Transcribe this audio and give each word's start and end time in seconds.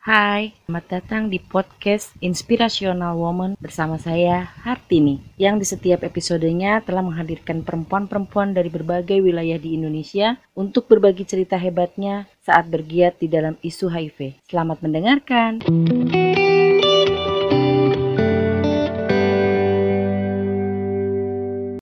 Hai, 0.00 0.56
selamat 0.64 0.86
datang 0.88 1.28
di 1.28 1.36
podcast 1.36 2.16
Inspirational 2.24 3.20
Woman 3.20 3.52
bersama 3.60 4.00
saya 4.00 4.48
Hartini 4.64 5.20
yang 5.36 5.60
di 5.60 5.68
setiap 5.68 6.00
episodenya 6.08 6.80
telah 6.80 7.04
menghadirkan 7.04 7.60
perempuan-perempuan 7.60 8.56
dari 8.56 8.72
berbagai 8.72 9.20
wilayah 9.20 9.60
di 9.60 9.76
Indonesia 9.76 10.40
untuk 10.56 10.88
berbagi 10.88 11.28
cerita 11.28 11.60
hebatnya 11.60 12.24
saat 12.40 12.72
bergiat 12.72 13.20
di 13.20 13.28
dalam 13.28 13.60
isu 13.60 13.92
HIV. 13.92 14.40
Selamat 14.48 14.80
mendengarkan. 14.80 15.60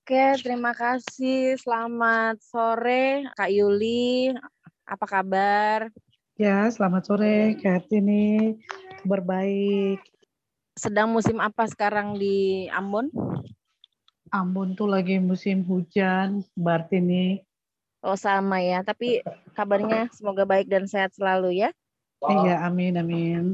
Oke, 0.03 0.25
terima 0.43 0.75
kasih. 0.75 1.55
Selamat 1.63 2.43
sore 2.43 3.31
Kak 3.39 3.47
Yuli. 3.47 4.35
Apa 4.91 5.07
kabar? 5.07 5.87
Ya, 6.39 6.71
selamat 6.71 7.03
sore 7.03 7.59
Kak 7.59 7.83
Hartini. 7.83 8.55
Kabar 9.03 9.27
baik. 9.27 9.99
Sedang 10.79 11.11
musim 11.11 11.43
apa 11.43 11.67
sekarang 11.67 12.15
di 12.15 12.71
Ambon? 12.71 13.11
Ambon 14.31 14.79
tuh 14.79 14.87
lagi 14.87 15.19
musim 15.19 15.67
hujan, 15.67 16.47
berarti 16.55 17.03
nih. 17.03 17.43
Oh 18.07 18.15
sama 18.15 18.63
ya, 18.63 18.87
tapi 18.87 19.19
kabarnya 19.59 20.07
semoga 20.15 20.47
baik 20.47 20.71
dan 20.71 20.87
sehat 20.87 21.11
selalu 21.19 21.59
ya. 21.59 21.75
Iya, 22.23 22.63
amin, 22.71 22.95
amin. 23.03 23.45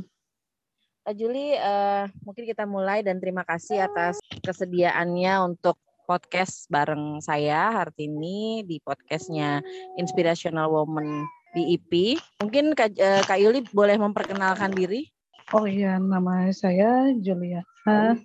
Juli, 1.16 1.56
uh, 1.56 2.04
mungkin 2.20 2.44
kita 2.44 2.68
mulai 2.68 3.00
dan 3.00 3.16
terima 3.16 3.48
kasih 3.48 3.88
atas 3.88 4.20
kesediaannya 4.44 5.40
untuk 5.40 5.80
podcast 6.04 6.68
bareng 6.68 7.24
saya 7.24 7.80
Hartini 7.80 8.60
di 8.68 8.76
podcastnya 8.84 9.64
Inspirational 9.96 10.68
Woman 10.68 11.24
di 11.54 11.78
IP. 11.78 12.18
Mungkin 12.42 12.74
Kak, 12.74 12.98
uh, 12.98 13.22
Kak 13.22 13.38
Yuli 13.38 13.62
boleh 13.70 13.94
memperkenalkan 13.96 14.74
diri? 14.74 15.06
Oh 15.54 15.64
iya, 15.64 15.96
nama 16.02 16.50
saya 16.50 17.14
Juliana, 17.14 18.18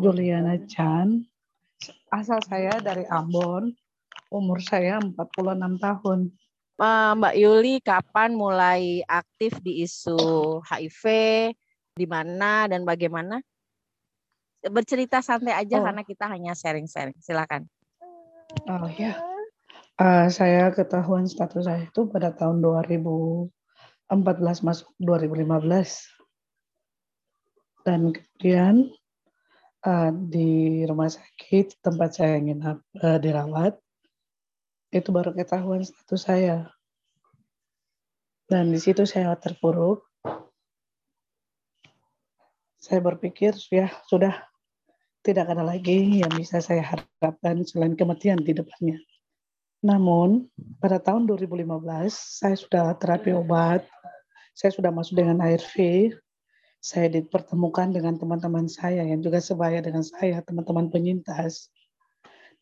Juliana 0.00 0.56
Chan. 0.64 1.20
Asal 2.08 2.40
saya 2.48 2.80
dari 2.80 3.04
Ambon, 3.12 3.76
umur 4.32 4.58
saya 4.64 4.96
46 4.98 5.76
tahun. 5.78 6.20
Uh, 6.80 7.12
Mbak 7.20 7.34
Yuli, 7.36 7.74
kapan 7.84 8.32
mulai 8.32 9.04
aktif 9.04 9.60
di 9.60 9.84
isu 9.84 10.58
HIV, 10.64 11.04
di 11.92 12.06
mana 12.08 12.66
dan 12.66 12.88
bagaimana? 12.88 13.38
Bercerita 14.62 15.20
santai 15.20 15.58
aja 15.58 15.82
oh. 15.82 15.84
karena 15.84 16.02
kita 16.06 16.30
hanya 16.30 16.54
sharing-sharing. 16.54 17.18
Silakan. 17.18 17.66
Oh 18.70 18.86
ya. 18.94 19.31
Uh, 20.02 20.26
saya 20.34 20.74
ketahuan 20.74 21.30
status 21.30 21.62
saya 21.62 21.86
itu 21.86 22.10
pada 22.10 22.34
tahun 22.34 22.58
2014 22.58 23.54
masuk 24.66 24.90
2015. 24.98 25.46
Dan 27.86 28.10
kemudian 28.10 28.90
uh, 29.86 30.10
di 30.10 30.82
rumah 30.90 31.06
sakit 31.06 31.78
tempat 31.86 32.18
saya 32.18 32.34
ingin 32.34 32.66
uh, 32.66 32.82
dirawat 33.22 33.78
itu 34.90 35.06
baru 35.14 35.38
ketahuan 35.38 35.86
status 35.86 36.26
saya. 36.26 36.66
Dan 38.50 38.74
di 38.74 38.82
situ 38.82 39.06
saya 39.06 39.38
terpuruk 39.38 40.02
saya 42.82 42.98
berpikir 42.98 43.54
ya 43.70 43.86
sudah 44.10 44.34
tidak 45.22 45.46
ada 45.46 45.62
lagi 45.62 46.26
yang 46.26 46.34
bisa 46.34 46.58
saya 46.58 46.82
harapkan 46.82 47.62
selain 47.62 47.94
kematian 47.94 48.42
di 48.42 48.50
depannya. 48.50 48.98
Namun 49.82 50.46
pada 50.78 51.02
tahun 51.02 51.26
2015 51.26 51.66
saya 52.14 52.54
sudah 52.54 52.94
terapi 52.96 53.34
obat, 53.34 53.82
saya 54.54 54.70
sudah 54.70 54.94
masuk 54.94 55.18
dengan 55.18 55.42
ARV, 55.42 55.74
saya 56.78 57.10
dipertemukan 57.10 57.90
dengan 57.90 58.14
teman-teman 58.14 58.70
saya 58.70 59.02
yang 59.02 59.18
juga 59.18 59.42
sebaya 59.42 59.82
dengan 59.82 60.06
saya, 60.06 60.38
teman-teman 60.46 60.88
penyintas. 60.88 61.68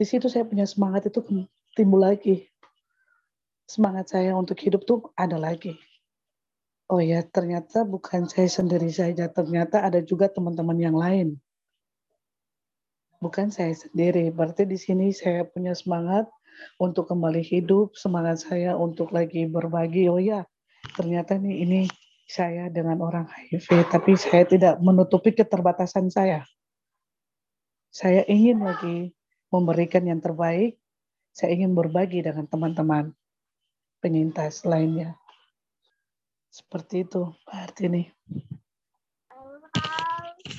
Di 0.00 0.08
situ 0.08 0.32
saya 0.32 0.48
punya 0.48 0.64
semangat 0.64 1.12
itu 1.12 1.20
timbul 1.76 2.00
lagi. 2.00 2.48
Semangat 3.68 4.10
saya 4.16 4.34
untuk 4.34 4.56
hidup 4.58 4.88
tuh 4.88 5.12
ada 5.14 5.36
lagi 5.36 5.76
oh 6.90 6.98
ya 6.98 7.22
ternyata 7.22 7.86
bukan 7.86 8.26
saya 8.26 8.50
sendiri 8.50 8.90
saja, 8.90 9.30
ternyata 9.30 9.86
ada 9.86 10.02
juga 10.02 10.26
teman-teman 10.26 10.76
yang 10.76 10.98
lain. 10.98 11.38
Bukan 13.22 13.54
saya 13.54 13.70
sendiri, 13.70 14.34
berarti 14.34 14.66
di 14.66 14.74
sini 14.74 15.14
saya 15.14 15.46
punya 15.46 15.76
semangat 15.76 16.26
untuk 16.80 17.08
kembali 17.10 17.42
hidup, 17.42 17.96
semangat 17.96 18.44
saya 18.44 18.76
untuk 18.76 19.10
lagi 19.10 19.46
berbagi. 19.46 20.08
Oh 20.08 20.20
ya, 20.20 20.44
ternyata 20.96 21.36
nih 21.36 21.56
ini 21.64 21.80
saya 22.30 22.70
dengan 22.70 23.02
orang 23.02 23.26
HIV, 23.26 23.90
tapi 23.90 24.14
saya 24.14 24.46
tidak 24.46 24.78
menutupi 24.78 25.34
keterbatasan 25.34 26.08
saya. 26.08 26.46
Saya 27.90 28.22
ingin 28.30 28.62
lagi 28.62 29.10
memberikan 29.50 30.06
yang 30.06 30.22
terbaik, 30.22 30.78
saya 31.34 31.50
ingin 31.58 31.74
berbagi 31.74 32.22
dengan 32.22 32.46
teman-teman 32.46 33.10
penyintas 33.98 34.62
lainnya. 34.62 35.18
Seperti 36.50 37.06
itu, 37.06 37.30
Pak 37.46 37.58
Artini. 37.70 38.10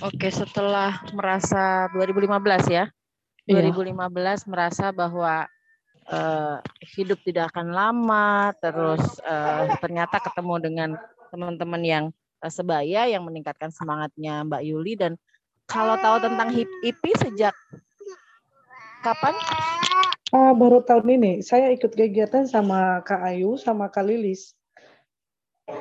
Oke, 0.01 0.31
setelah 0.31 1.03
merasa 1.11 1.91
2015 1.93 2.67
ya. 2.67 2.85
Iya. 3.45 3.73
2015 3.73 4.47
merasa 4.47 4.89
bahwa 4.95 5.47
uh, 6.09 6.57
hidup 6.81 7.19
tidak 7.21 7.53
akan 7.53 7.73
lama, 7.73 8.55
terus 8.57 9.03
uh, 9.25 9.69
ternyata 9.83 10.17
ketemu 10.23 10.55
dengan 10.57 10.89
teman-teman 11.29 11.81
yang 11.83 12.05
uh, 12.41 12.51
sebaya 12.51 13.05
yang 13.05 13.21
meningkatkan 13.27 13.69
semangatnya 13.69 14.41
Mbak 14.47 14.63
Yuli 14.65 14.93
dan 14.97 15.13
kalau 15.69 15.95
tahu 15.99 16.23
tentang 16.23 16.49
HIP 16.51 17.03
sejak 17.21 17.55
kapan? 19.05 19.35
Uh, 20.31 20.55
baru 20.55 20.79
tahun 20.83 21.19
ini. 21.19 21.33
Saya 21.43 21.71
ikut 21.75 21.91
kegiatan 21.91 22.47
sama 22.47 23.03
Kak 23.03 23.19
Ayu 23.23 23.59
sama 23.59 23.91
Kak 23.91 24.07
Lilis 24.07 24.55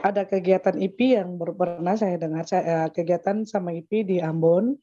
ada 0.00 0.22
kegiatan 0.22 0.76
IP 0.78 1.18
yang 1.18 1.34
pernah 1.36 1.98
saya 1.98 2.14
dengar 2.14 2.46
saya, 2.46 2.62
eh, 2.62 2.88
kegiatan 2.94 3.42
sama 3.42 3.74
IP 3.74 4.06
di 4.06 4.16
Ambon. 4.22 4.78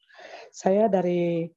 Saya 0.51 0.91
dari 0.91 1.47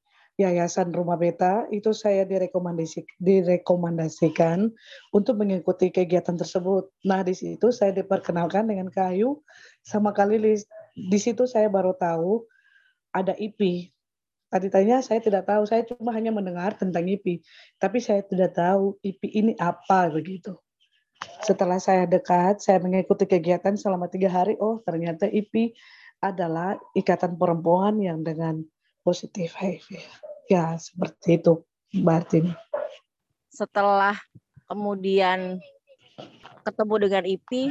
Yayasan 0.41 0.89
Rumah 0.97 1.21
Beta 1.21 1.69
itu 1.69 1.93
saya 1.93 2.25
direkomendasi, 2.25 3.05
direkomendasikan 3.21 4.73
untuk 5.12 5.37
mengikuti 5.37 5.93
kegiatan 5.93 6.33
tersebut. 6.33 6.89
Nah 7.05 7.21
di 7.21 7.37
situ 7.37 7.69
saya 7.69 7.93
diperkenalkan 7.93 8.65
dengan 8.65 8.89
Kayu 8.89 9.45
sama 9.84 10.17
Kalilis. 10.17 10.65
Di 10.97 11.21
situ 11.21 11.45
saya 11.45 11.69
baru 11.69 11.93
tahu 11.93 12.49
ada 13.12 13.37
IP. 13.37 13.93
Tadi 14.49 14.67
tanya 14.73 15.05
saya 15.05 15.21
tidak 15.21 15.45
tahu, 15.47 15.69
saya 15.69 15.84
cuma 15.87 16.11
hanya 16.17 16.34
mendengar 16.34 16.75
tentang 16.75 17.07
IP, 17.07 17.45
tapi 17.78 18.03
saya 18.03 18.25
tidak 18.27 18.57
tahu 18.57 18.99
IP 19.05 19.31
ini 19.31 19.53
apa 19.61 20.11
begitu. 20.11 20.59
Setelah 21.45 21.78
saya 21.78 22.09
dekat, 22.09 22.65
saya 22.65 22.81
mengikuti 22.81 23.28
kegiatan 23.28 23.77
selama 23.77 24.09
tiga 24.09 24.33
hari. 24.33 24.57
Oh, 24.59 24.81
ternyata 24.83 25.28
IP 25.31 25.77
adalah 26.19 26.81
ikatan 26.97 27.37
perempuan 27.37 28.01
yang 28.01 28.25
dengan 28.25 28.65
positif 29.05 29.55
HIV. 29.55 30.01
Ya, 30.50 30.75
seperti 30.75 31.38
itu, 31.38 31.62
Mbak 31.94 32.43
Setelah 33.55 34.19
kemudian 34.66 35.62
ketemu 36.66 36.94
dengan 37.06 37.22
IP, 37.22 37.71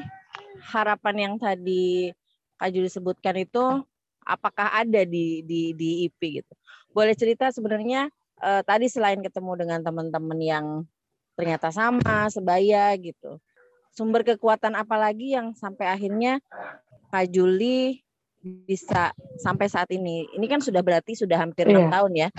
harapan 0.64 1.16
yang 1.20 1.34
tadi 1.36 2.16
Kak 2.56 2.72
Juli 2.72 2.88
sebutkan 2.88 3.36
itu 3.36 3.84
apakah 4.24 4.72
ada 4.72 5.04
di 5.04 5.44
di 5.44 5.76
di 5.76 6.08
IP 6.08 6.40
gitu. 6.40 6.54
Boleh 6.96 7.20
cerita 7.20 7.52
sebenarnya 7.52 8.08
eh, 8.40 8.62
tadi 8.64 8.88
selain 8.88 9.20
ketemu 9.20 9.60
dengan 9.60 9.84
teman-teman 9.84 10.40
yang 10.40 10.66
ternyata 11.36 11.76
sama, 11.76 12.32
sebaya 12.32 12.96
gitu. 12.96 13.44
Sumber 13.92 14.24
kekuatan 14.24 14.80
apa 14.80 14.96
lagi 14.96 15.36
yang 15.36 15.52
sampai 15.52 15.92
akhirnya 15.92 16.40
Kak 17.12 17.28
Juli 17.28 18.00
bisa 18.40 19.12
sampai 19.36 19.68
saat 19.68 19.92
ini? 19.92 20.32
Ini 20.32 20.48
kan 20.48 20.64
sudah 20.64 20.80
berarti 20.80 21.16
sudah 21.20 21.44
hampir 21.44 21.68
enam 21.68 21.88
iya. 21.88 21.92
tahun 21.92 22.14
ya? 22.16 22.30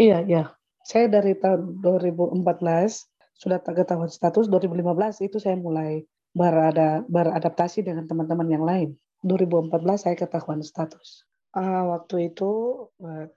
Iya, 0.00 0.26
iya. 0.26 0.42
Saya 0.84 1.06
dari 1.08 1.38
tahun 1.38 1.80
2014 1.80 2.44
sudah 3.34 3.58
ketahuan 3.62 4.10
status 4.10 4.46
2015 4.46 5.26
itu 5.26 5.36
saya 5.42 5.58
mulai 5.58 6.04
berada 6.34 7.02
beradaptasi 7.06 7.86
dengan 7.86 8.06
teman-teman 8.10 8.48
yang 8.50 8.64
lain. 8.66 8.88
2014 9.22 9.80
saya 9.96 10.14
ketahuan 10.18 10.60
status. 10.60 11.24
Uh, 11.54 11.94
waktu 11.94 12.34
itu 12.34 12.50
uh, 13.00 13.30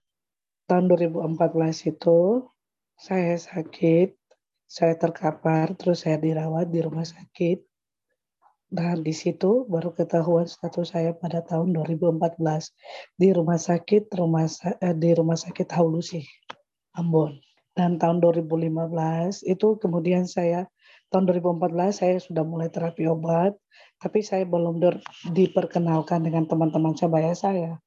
tahun 0.65 0.86
2014 0.89 1.94
itu 1.94 2.50
saya 2.98 3.38
sakit 3.38 4.18
saya 4.68 5.00
terkapar, 5.00 5.71
terus 5.80 6.03
saya 6.03 6.19
dirawat 6.19 6.68
di 6.68 6.83
rumah 6.83 7.07
sakit. 7.07 7.63
Dan 8.67 8.99
di 8.99 9.15
situ 9.15 9.63
baru 9.71 9.95
ketahuan 9.95 10.43
status 10.43 10.91
saya 10.91 11.15
pada 11.15 11.39
tahun 11.39 11.71
2014 11.71 12.35
di 13.15 13.31
rumah 13.31 13.55
sakit 13.55 14.11
rumah 14.11 14.43
eh, 14.83 14.91
di 14.91 15.15
rumah 15.15 15.39
sakit 15.39 15.71
Haulusi 15.71 16.27
Ambon. 16.99 17.39
Dan 17.71 17.95
tahun 17.95 18.19
2015 18.19 19.47
itu 19.47 19.67
kemudian 19.79 20.27
saya 20.27 20.67
tahun 21.07 21.31
2014 21.31 21.95
saya 21.95 22.15
sudah 22.19 22.43
mulai 22.43 22.67
terapi 22.67 23.07
obat. 23.07 23.55
tapi 23.97 24.21
saya 24.21 24.45
belum 24.45 24.77
diperkenalkan 25.33 26.21
dengan 26.21 26.45
teman-teman 26.45 26.93
sebaya 26.93 27.33
saya. 27.33 27.81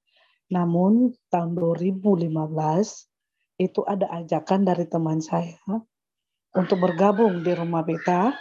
Namun 0.51 1.15
tahun 1.31 1.55
2015 1.55 2.27
itu 3.63 3.81
ada 3.87 4.11
ajakan 4.19 4.67
dari 4.67 4.91
teman 4.91 5.23
saya 5.23 5.55
untuk 6.51 6.83
bergabung 6.83 7.47
di 7.47 7.53
rumah 7.55 7.87
beta 7.87 8.35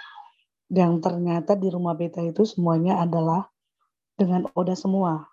yang 0.70 1.02
ternyata 1.02 1.58
di 1.58 1.68
rumah 1.74 1.98
beta 1.98 2.22
itu 2.22 2.46
semuanya 2.46 3.02
adalah 3.02 3.50
dengan 4.14 4.46
Oda 4.54 4.78
semua. 4.78 5.26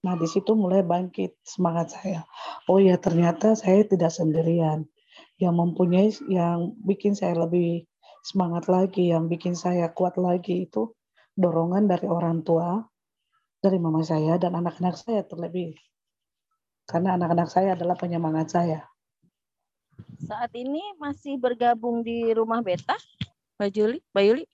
Nah, 0.00 0.16
di 0.16 0.24
situ 0.24 0.56
mulai 0.56 0.80
bangkit 0.80 1.36
semangat 1.44 1.92
saya. 1.92 2.24
Oh 2.70 2.80
ya, 2.80 2.96
ternyata 2.96 3.52
saya 3.52 3.84
tidak 3.84 4.14
sendirian. 4.14 4.88
Yang 5.36 5.54
mempunyai, 5.56 6.08
yang 6.30 6.72
bikin 6.80 7.12
saya 7.12 7.36
lebih 7.36 7.84
semangat 8.24 8.70
lagi, 8.70 9.12
yang 9.12 9.28
bikin 9.28 9.52
saya 9.52 9.92
kuat 9.92 10.16
lagi 10.16 10.64
itu 10.64 10.96
dorongan 11.36 11.84
dari 11.84 12.08
orang 12.08 12.40
tua, 12.40 12.80
dari 13.60 13.76
mama 13.76 14.00
saya, 14.00 14.40
dan 14.40 14.56
anak-anak 14.56 14.96
saya 14.96 15.20
terlebih. 15.26 15.76
Karena 16.88 17.20
anak-anak 17.20 17.48
saya 17.52 17.76
adalah 17.76 17.96
penyemangat 17.98 18.48
saya. 18.56 18.80
Saat 20.20 20.52
ini 20.56 20.80
masih 20.96 21.36
bergabung 21.36 22.00
di 22.00 22.32
rumah 22.32 22.64
beta, 22.64 22.96
Mbak 23.60 23.76
Juli, 23.76 24.00
Mbak 24.16 24.24
Yuli? 24.24 24.44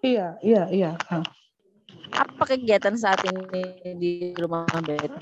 Iya, 0.00 0.40
iya, 0.40 0.64
iya. 0.72 0.90
Apa 2.16 2.48
kegiatan 2.48 2.96
saat 2.96 3.20
ini 3.28 3.92
di 4.00 4.12
rumah 4.32 4.64
beta? 4.80 5.20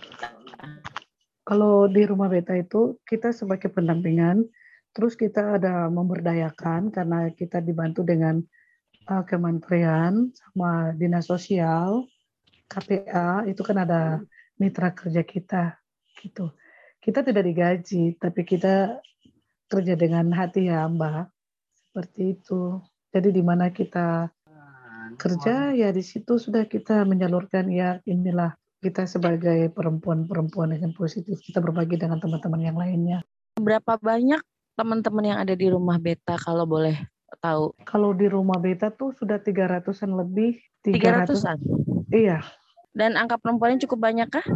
Kalau 1.42 1.90
di 1.90 2.06
rumah 2.06 2.30
beta 2.30 2.54
itu 2.54 2.94
kita 3.02 3.34
sebagai 3.34 3.74
pendampingan, 3.74 4.46
terus 4.94 5.18
kita 5.18 5.58
ada 5.58 5.90
memberdayakan 5.90 6.94
karena 6.94 7.34
kita 7.34 7.58
dibantu 7.58 8.06
dengan 8.06 8.38
uh, 9.10 9.26
kementerian 9.26 10.30
sama 10.30 10.94
dinas 10.94 11.26
sosial, 11.26 12.06
KPA 12.70 13.50
itu 13.50 13.66
kan 13.66 13.82
ada 13.82 14.22
mitra 14.62 14.94
kerja 14.94 15.26
kita 15.26 15.74
gitu. 16.22 16.54
Kita 17.02 17.26
tidak 17.26 17.50
digaji, 17.50 18.14
tapi 18.14 18.46
kita 18.46 19.02
kerja 19.66 19.98
dengan 19.98 20.30
hati 20.30 20.70
ya 20.70 20.86
Mbak. 20.86 21.39
Seperti 21.90 22.38
itu. 22.38 22.78
Jadi 23.10 23.34
di 23.34 23.42
mana 23.42 23.74
kita 23.74 24.30
kerja 25.18 25.74
ya 25.74 25.90
di 25.90 26.06
situ 26.06 26.38
sudah 26.38 26.70
kita 26.70 27.02
menyalurkan 27.02 27.66
ya 27.66 27.98
inilah 28.06 28.54
kita 28.78 29.10
sebagai 29.10 29.66
perempuan-perempuan 29.74 30.78
yang 30.78 30.94
positif 30.94 31.42
kita 31.42 31.58
berbagi 31.58 31.98
dengan 31.98 32.22
teman-teman 32.22 32.62
yang 32.62 32.78
lainnya. 32.78 33.18
Berapa 33.58 33.98
banyak 33.98 34.38
teman-teman 34.78 35.34
yang 35.34 35.38
ada 35.42 35.58
di 35.58 35.66
rumah 35.66 35.98
beta 35.98 36.38
kalau 36.38 36.62
boleh 36.62 36.94
tahu? 37.42 37.74
Kalau 37.82 38.14
di 38.14 38.30
rumah 38.30 38.62
beta 38.62 38.94
tuh 38.94 39.10
sudah 39.18 39.42
300-an 39.42 40.14
lebih. 40.14 40.62
300-an? 40.86 41.58
Iya. 42.14 42.46
Dan 42.94 43.18
angka 43.18 43.42
perempuannya 43.42 43.82
cukup 43.82 43.98
banyak 44.06 44.30
kah? 44.30 44.46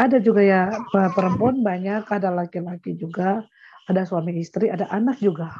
Ada 0.00 0.20
juga 0.24 0.40
ya 0.40 0.72
perempuan 1.12 1.60
banyak, 1.60 2.08
ada 2.08 2.32
laki-laki 2.32 2.96
juga, 2.96 3.44
ada 3.86 4.02
suami 4.02 4.34
istri, 4.38 4.68
ada 4.70 4.90
anak 4.90 5.22
juga. 5.22 5.54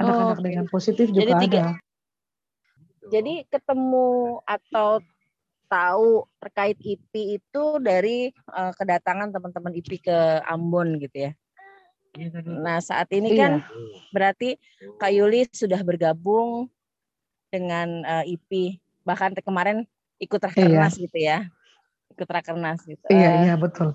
Anak-anak 0.00 0.38
oh, 0.40 0.44
dengan 0.44 0.64
positif 0.72 1.12
juga 1.12 1.36
Jadi 1.36 1.44
tiga, 1.44 1.60
ada. 1.60 1.76
Jadi 3.12 3.34
ketemu 3.52 4.40
atau 4.48 5.04
tahu 5.70 6.26
terkait 6.42 6.76
IP 6.82 7.38
itu 7.38 7.64
dari 7.78 8.34
uh, 8.50 8.74
kedatangan 8.74 9.30
teman-teman 9.30 9.76
IP 9.76 10.02
ke 10.02 10.42
Ambon 10.48 10.98
gitu 10.98 11.30
ya. 11.30 11.32
Nah 12.42 12.82
saat 12.82 13.06
ini 13.14 13.38
kan 13.38 13.62
iya. 13.62 14.02
berarti 14.10 14.58
Kak 14.98 15.14
Yuli 15.14 15.46
sudah 15.54 15.78
bergabung 15.86 16.66
dengan 17.54 18.02
uh, 18.02 18.26
eh, 18.26 18.34
IP 18.34 18.82
bahkan 19.06 19.30
kemarin 19.38 19.86
ikut 20.18 20.42
rakernas 20.42 20.98
iya. 20.98 21.02
gitu 21.06 21.18
ya, 21.22 21.38
ikut 22.18 22.26
rakernas 22.26 22.82
gitu. 22.82 23.06
Iya 23.06 23.30
uh, 23.30 23.34
iya 23.46 23.54
betul. 23.54 23.94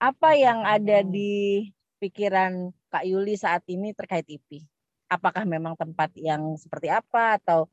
Apa 0.00 0.40
yang 0.40 0.64
ada 0.64 1.04
di 1.04 1.68
pikiran 1.98 2.70
Kak 2.88 3.04
Yuli 3.04 3.34
saat 3.34 3.66
ini 3.68 3.92
terkait 3.92 4.24
IP? 4.24 4.64
Apakah 5.10 5.42
memang 5.44 5.74
tempat 5.74 6.14
yang 6.14 6.56
seperti 6.56 6.88
apa 6.88 7.36
atau 7.36 7.66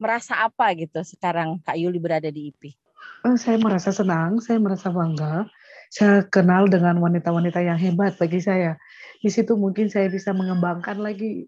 merasa 0.00 0.42
apa 0.44 0.72
gitu 0.74 1.00
sekarang 1.04 1.60
Kak 1.62 1.76
Yuli 1.76 2.00
berada 2.00 2.28
di 2.32 2.50
IP? 2.50 2.74
Oh, 3.22 3.36
saya 3.36 3.60
merasa 3.60 3.92
senang, 3.92 4.38
saya 4.40 4.58
merasa 4.58 4.88
bangga. 4.90 5.46
Saya 5.90 6.26
kenal 6.26 6.66
dengan 6.66 6.98
wanita-wanita 6.98 7.62
yang 7.62 7.78
hebat 7.78 8.18
bagi 8.18 8.42
saya. 8.42 8.74
Di 9.22 9.30
situ 9.30 9.54
mungkin 9.54 9.86
saya 9.86 10.10
bisa 10.10 10.34
mengembangkan 10.34 10.98
lagi. 10.98 11.46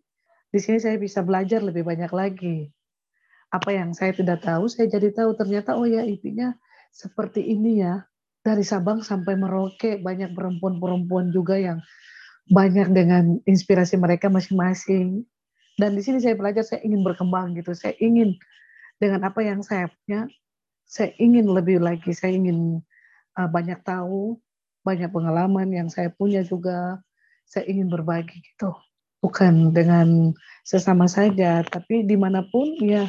Di 0.49 0.59
sini 0.63 0.79
saya 0.79 0.97
bisa 0.97 1.21
belajar 1.21 1.61
lebih 1.61 1.85
banyak 1.85 2.11
lagi. 2.15 2.71
Apa 3.51 3.75
yang 3.75 3.93
saya 3.97 4.13
tidak 4.13 4.45
tahu, 4.45 4.69
saya 4.69 4.89
jadi 4.89 5.11
tahu 5.13 5.35
ternyata 5.37 5.75
oh 5.77 5.89
ya 5.89 6.05
IP-nya 6.05 6.57
seperti 6.93 7.45
ini 7.45 7.83
ya. 7.83 8.05
Dari 8.39 8.65
Sabang 8.65 9.05
sampai 9.05 9.37
Merauke 9.37 10.01
banyak 10.01 10.33
perempuan-perempuan 10.33 11.35
juga 11.35 11.59
yang 11.59 11.83
banyak 12.49 12.89
dengan 12.93 13.41
inspirasi 13.45 14.01
mereka 14.01 14.33
masing-masing 14.33 15.29
dan 15.79 15.95
di 15.95 16.03
sini 16.03 16.19
saya 16.19 16.35
belajar, 16.35 16.67
saya 16.67 16.83
ingin 16.83 17.07
berkembang 17.07 17.55
gitu. 17.55 17.71
Saya 17.71 17.95
ingin 18.03 18.35
dengan 18.99 19.31
apa 19.31 19.39
yang 19.47 19.63
saya 19.63 19.87
punya, 19.87 20.27
saya 20.83 21.15
ingin 21.23 21.47
lebih 21.47 21.79
lagi. 21.79 22.11
Saya 22.11 22.35
ingin 22.35 22.83
uh, 23.39 23.49
banyak 23.49 23.79
tahu, 23.87 24.43
banyak 24.83 25.07
pengalaman 25.15 25.71
yang 25.71 25.87
saya 25.87 26.11
punya 26.11 26.43
juga. 26.43 26.99
Saya 27.47 27.71
ingin 27.71 27.87
berbagi 27.89 28.43
gitu. 28.43 28.75
Bukan 29.23 29.71
dengan 29.71 30.35
sesama 30.67 31.07
saja, 31.07 31.63
tapi 31.63 32.03
di 32.03 32.19
mana 32.19 32.43
pun 32.43 32.75
ya 32.83 33.07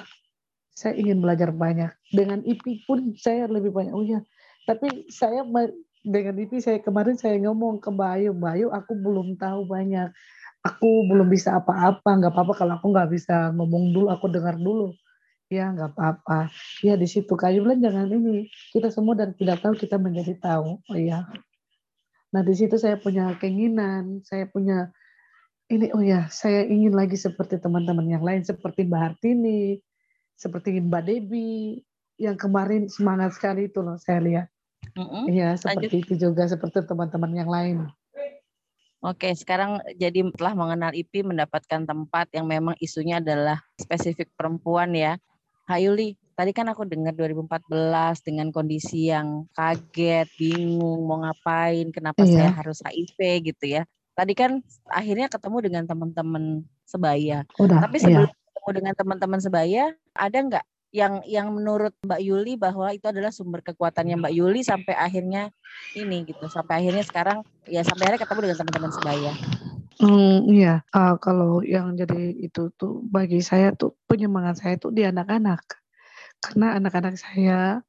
saya 0.77 0.93
ingin 0.93 1.25
belajar 1.25 1.49
banyak. 1.49 1.89
Dengan 2.13 2.45
IP 2.45 2.85
pun 2.85 3.17
saya 3.17 3.49
lebih 3.49 3.73
banyak. 3.73 3.93
Oh 3.97 4.05
ya, 4.05 4.21
tapi 4.69 5.09
saya 5.09 5.41
dengan 6.05 6.35
IP 6.39 6.63
saya 6.63 6.79
kemarin 6.79 7.19
saya 7.19 7.35
ngomong 7.43 7.83
ke 7.83 7.91
Bayu, 7.91 8.31
Bayu 8.35 8.71
aku 8.71 8.95
belum 8.95 9.35
tahu 9.35 9.67
banyak. 9.67 10.11
Aku 10.59 11.07
belum 11.07 11.31
bisa 11.31 11.55
apa-apa. 11.55 12.19
Nggak 12.19 12.35
apa-apa 12.35 12.53
kalau 12.55 12.73
aku 12.75 12.91
nggak 12.91 13.09
bisa 13.15 13.55
ngomong 13.55 13.95
dulu 13.95 14.07
aku 14.11 14.27
dengar 14.27 14.59
dulu. 14.59 14.91
Ya 15.47 15.71
nggak 15.71 15.95
apa-apa. 15.95 16.51
Ya 16.83 16.99
di 16.99 17.07
situ. 17.07 17.31
Kayu 17.39 17.63
bilang 17.63 17.79
jangan 17.79 18.11
ini. 18.11 18.51
Kita 18.75 18.91
semua 18.91 19.15
dan 19.15 19.31
tidak 19.35 19.63
tahu 19.63 19.79
kita 19.79 19.95
menjadi 19.95 20.35
tahu. 20.39 20.83
Oh 20.83 20.99
ya 20.99 21.23
nah 22.29 22.45
di 22.45 22.53
situ 22.53 22.77
saya 22.77 22.97
punya 23.01 23.33
keinginan 23.41 24.21
saya 24.21 24.45
punya 24.45 24.93
ini 25.69 25.89
oh 25.93 26.01
ya 26.01 26.29
saya 26.29 26.65
ingin 26.65 26.93
lagi 26.93 27.17
seperti 27.17 27.57
teman-teman 27.57 28.05
yang 28.05 28.21
lain 28.21 28.45
seperti 28.45 28.85
Mbak 28.85 29.01
Hartini 29.01 29.81
seperti 30.37 30.77
Mbak 30.77 31.03
Debi 31.09 31.81
yang 32.21 32.37
kemarin 32.37 32.85
semangat 32.85 33.33
sekali 33.33 33.65
itu 33.65 33.81
loh 33.81 33.97
saya 33.97 34.21
lihat 34.21 34.47
mm 34.95 35.05
-hmm. 35.05 35.23
ya 35.31 35.49
seperti 35.55 35.85
Lanjut. 35.87 36.03
itu 36.05 36.13
juga 36.17 36.43
seperti 36.47 36.83
teman-teman 36.87 37.31
yang 37.35 37.49
lain 37.49 37.77
Oke, 38.99 39.31
sekarang 39.31 39.79
jadi 39.95 40.27
telah 40.35 40.51
mengenal 40.51 40.91
IP 40.91 41.23
mendapatkan 41.23 41.87
tempat 41.87 42.27
yang 42.35 42.43
memang 42.43 42.75
isunya 42.83 43.23
adalah 43.23 43.63
spesifik 43.79 44.27
perempuan 44.35 44.91
ya. 44.91 45.15
Hayuli, 45.71 46.19
tadi 46.35 46.51
kan 46.51 46.67
aku 46.67 46.83
dengar 46.83 47.15
2014 47.15 47.71
dengan 48.27 48.51
kondisi 48.51 49.07
yang 49.07 49.47
kaget, 49.55 50.27
bingung, 50.35 51.07
mau 51.07 51.23
ngapain, 51.23 51.95
kenapa 51.95 52.27
iya. 52.27 52.51
saya 52.51 52.51
harus 52.59 52.83
HIV 52.83 53.19
gitu 53.47 53.65
ya. 53.79 53.87
Tadi 54.19 54.35
kan 54.35 54.59
akhirnya 54.91 55.31
ketemu 55.31 55.57
dengan 55.63 55.83
teman-teman 55.87 56.67
sebaya. 56.83 57.47
Udah, 57.55 57.79
Tapi 57.79 58.03
sebelum 58.03 58.27
iya. 58.27 58.35
ketemu 58.35 58.69
dengan 58.83 58.93
teman-teman 58.99 59.39
sebaya, 59.39 59.83
ada 60.11 60.37
nggak 60.43 60.65
yang 60.89 61.21
yang 61.29 61.53
menurut 61.53 61.93
Mbak 62.01 62.21
Yuli 62.21 62.53
bahwa 62.57 62.89
itu 62.89 63.05
adalah 63.05 63.29
sumber 63.29 63.61
kekuatannya 63.61 64.17
Mbak 64.17 64.33
Yuli 64.33 64.61
sampai 64.65 64.97
akhirnya 64.97 65.53
ini 65.93 66.25
gitu 66.25 66.49
sampai 66.49 66.81
akhirnya 66.81 67.05
sekarang 67.05 67.45
ya 67.69 67.85
sampai 67.85 68.09
akhirnya 68.09 68.21
ketemu 68.25 68.39
dengan 68.49 68.57
teman-teman 68.57 68.91
sebaya. 68.97 69.33
Hmm, 69.99 70.47
iya, 70.47 70.79
uh, 70.95 71.19
kalau 71.19 71.59
yang 71.59 71.91
jadi 71.99 72.31
itu 72.39 72.71
tuh 72.79 73.03
bagi 73.03 73.43
saya 73.43 73.75
tuh 73.75 73.99
penyemangat 74.07 74.63
saya 74.63 74.79
tuh 74.79 74.95
di 74.95 75.03
anak-anak. 75.03 75.59
Karena 76.39 76.79
anak-anak 76.79 77.19
saya 77.19 77.83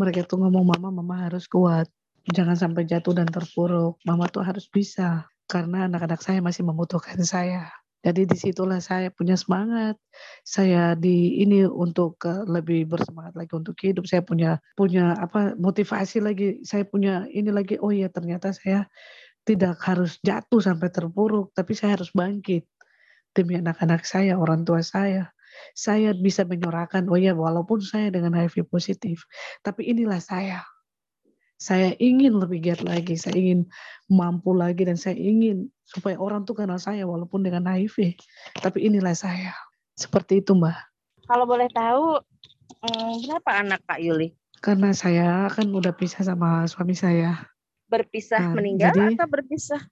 mereka 0.00 0.24
tuh 0.24 0.40
ngomong 0.40 0.72
mama 0.72 0.88
mama 0.88 1.28
harus 1.28 1.44
kuat. 1.44 1.86
Jangan 2.32 2.56
sampai 2.56 2.88
jatuh 2.88 3.12
dan 3.12 3.28
terpuruk. 3.28 4.00
Mama 4.08 4.24
tuh 4.32 4.40
harus 4.40 4.72
bisa 4.72 5.28
karena 5.44 5.84
anak-anak 5.84 6.24
saya 6.24 6.40
masih 6.40 6.64
membutuhkan 6.64 7.20
saya. 7.20 7.68
Jadi 8.00 8.24
di 8.24 8.36
situlah 8.36 8.80
saya 8.80 9.12
punya 9.12 9.36
semangat. 9.36 10.00
Saya 10.40 10.96
di 10.96 11.40
ini 11.44 11.68
untuk 11.68 12.16
uh, 12.24 12.48
lebih 12.48 12.88
bersemangat 12.88 13.36
lagi 13.36 13.52
untuk 13.52 13.76
hidup. 13.76 14.08
Saya 14.08 14.24
punya 14.24 14.56
punya 14.72 15.12
apa 15.20 15.52
motivasi 15.60 16.24
lagi. 16.24 16.64
Saya 16.64 16.88
punya 16.88 17.28
ini 17.28 17.52
lagi. 17.52 17.76
Oh 17.76 17.92
ya 17.92 18.08
ternyata 18.08 18.56
saya 18.56 18.88
tidak 19.44 19.80
harus 19.84 20.16
jatuh 20.24 20.60
sampai 20.60 20.88
terpuruk, 20.92 21.52
tapi 21.56 21.72
saya 21.76 21.96
harus 22.00 22.12
bangkit 22.12 22.64
demi 23.36 23.56
anak-anak 23.60 24.04
saya, 24.04 24.36
orang 24.36 24.64
tua 24.64 24.84
saya. 24.84 25.32
Saya 25.76 26.16
bisa 26.16 26.46
menyuarakan, 26.46 27.10
oh 27.10 27.18
ya 27.20 27.34
walaupun 27.36 27.82
saya 27.82 28.08
dengan 28.08 28.38
HIV 28.38 28.70
positif, 28.70 29.26
tapi 29.60 29.90
inilah 29.90 30.22
saya 30.22 30.62
saya 31.60 31.92
ingin 32.00 32.40
lebih 32.40 32.64
giat 32.64 32.80
lagi, 32.80 33.20
saya 33.20 33.36
ingin 33.36 33.68
mampu 34.08 34.56
lagi 34.56 34.88
dan 34.88 34.96
saya 34.96 35.12
ingin 35.20 35.68
supaya 35.84 36.16
orang 36.16 36.48
tuh 36.48 36.56
kenal 36.56 36.80
saya 36.80 37.04
walaupun 37.04 37.44
dengan 37.44 37.68
HIV. 37.68 38.16
Tapi 38.64 38.88
inilah 38.88 39.12
saya. 39.12 39.52
Seperti 39.92 40.40
itu, 40.40 40.56
Mbak. 40.56 40.78
Kalau 41.28 41.44
boleh 41.44 41.68
tahu, 41.76 42.16
hmm, 42.80 43.28
berapa 43.28 43.50
anak 43.60 43.84
Kak 43.84 44.00
Yuli? 44.00 44.32
Karena 44.64 44.96
saya 44.96 45.52
kan 45.52 45.68
udah 45.68 45.92
pisah 45.92 46.24
sama 46.24 46.64
suami 46.64 46.96
saya. 46.96 47.44
Berpisah 47.92 48.40
Nah, 48.40 48.56
meninggal 48.56 48.96
jadi 48.96 49.20
atau 49.20 49.28
berpisah? 49.28 49.82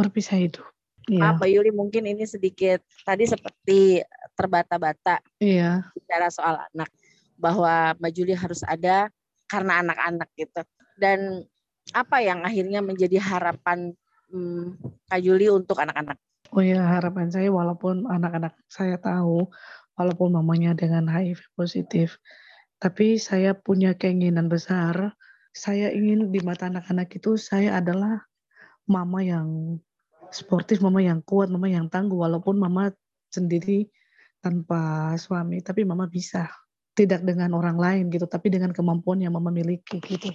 berpisah 0.00 0.40
itu. 0.40 0.64
Maaf 1.10 1.12
Iya, 1.12 1.28
Mbak 1.36 1.50
Yuli, 1.52 1.70
mungkin 1.76 2.02
ini 2.08 2.24
sedikit 2.24 2.80
tadi 3.04 3.28
seperti 3.28 4.00
terbata-bata 4.36 5.20
iya, 5.42 5.84
bicara 5.92 6.32
soal 6.32 6.60
anak 6.70 6.88
bahwa 7.36 7.96
Mbak 7.98 8.12
Juli 8.14 8.32
harus 8.36 8.64
ada 8.64 9.12
karena 9.50 9.84
anak-anak 9.84 10.28
gitu. 10.38 10.62
Dan 11.00 11.48
apa 11.96 12.20
yang 12.20 12.44
akhirnya 12.44 12.84
menjadi 12.84 13.16
harapan 13.16 13.96
hmm, 14.28 14.76
Kak 15.08 15.20
Juli 15.24 15.48
untuk 15.48 15.80
anak-anak? 15.80 16.20
Oh 16.52 16.60
ya, 16.60 16.82
harapan 16.82 17.30
saya 17.32 17.48
walaupun 17.48 18.04
anak-anak 18.10 18.58
saya 18.68 18.98
tahu, 19.00 19.48
walaupun 19.94 20.34
mamanya 20.34 20.74
dengan 20.76 21.06
HIV 21.06 21.40
positif, 21.54 22.18
tapi 22.82 23.16
saya 23.16 23.56
punya 23.56 23.94
keinginan 23.94 24.50
besar. 24.52 25.14
Saya 25.50 25.90
ingin 25.90 26.30
di 26.30 26.38
mata 26.46 26.70
anak-anak 26.70 27.10
itu 27.16 27.34
saya 27.34 27.82
adalah 27.82 28.22
mama 28.86 29.18
yang 29.22 29.78
sportif, 30.30 30.78
mama 30.78 31.02
yang 31.02 31.22
kuat, 31.26 31.50
mama 31.50 31.66
yang 31.66 31.90
tangguh. 31.90 32.18
Walaupun 32.18 32.58
mama 32.58 32.94
sendiri 33.30 33.90
tanpa 34.42 35.14
suami, 35.18 35.62
tapi 35.62 35.82
mama 35.82 36.06
bisa. 36.06 36.50
Tidak 36.90 37.22
dengan 37.22 37.54
orang 37.54 37.78
lain 37.78 38.04
gitu, 38.10 38.26
tapi 38.26 38.50
dengan 38.50 38.74
kemampuan 38.74 39.22
yang 39.22 39.34
mama 39.34 39.54
miliki 39.54 40.02
gitu. 40.02 40.34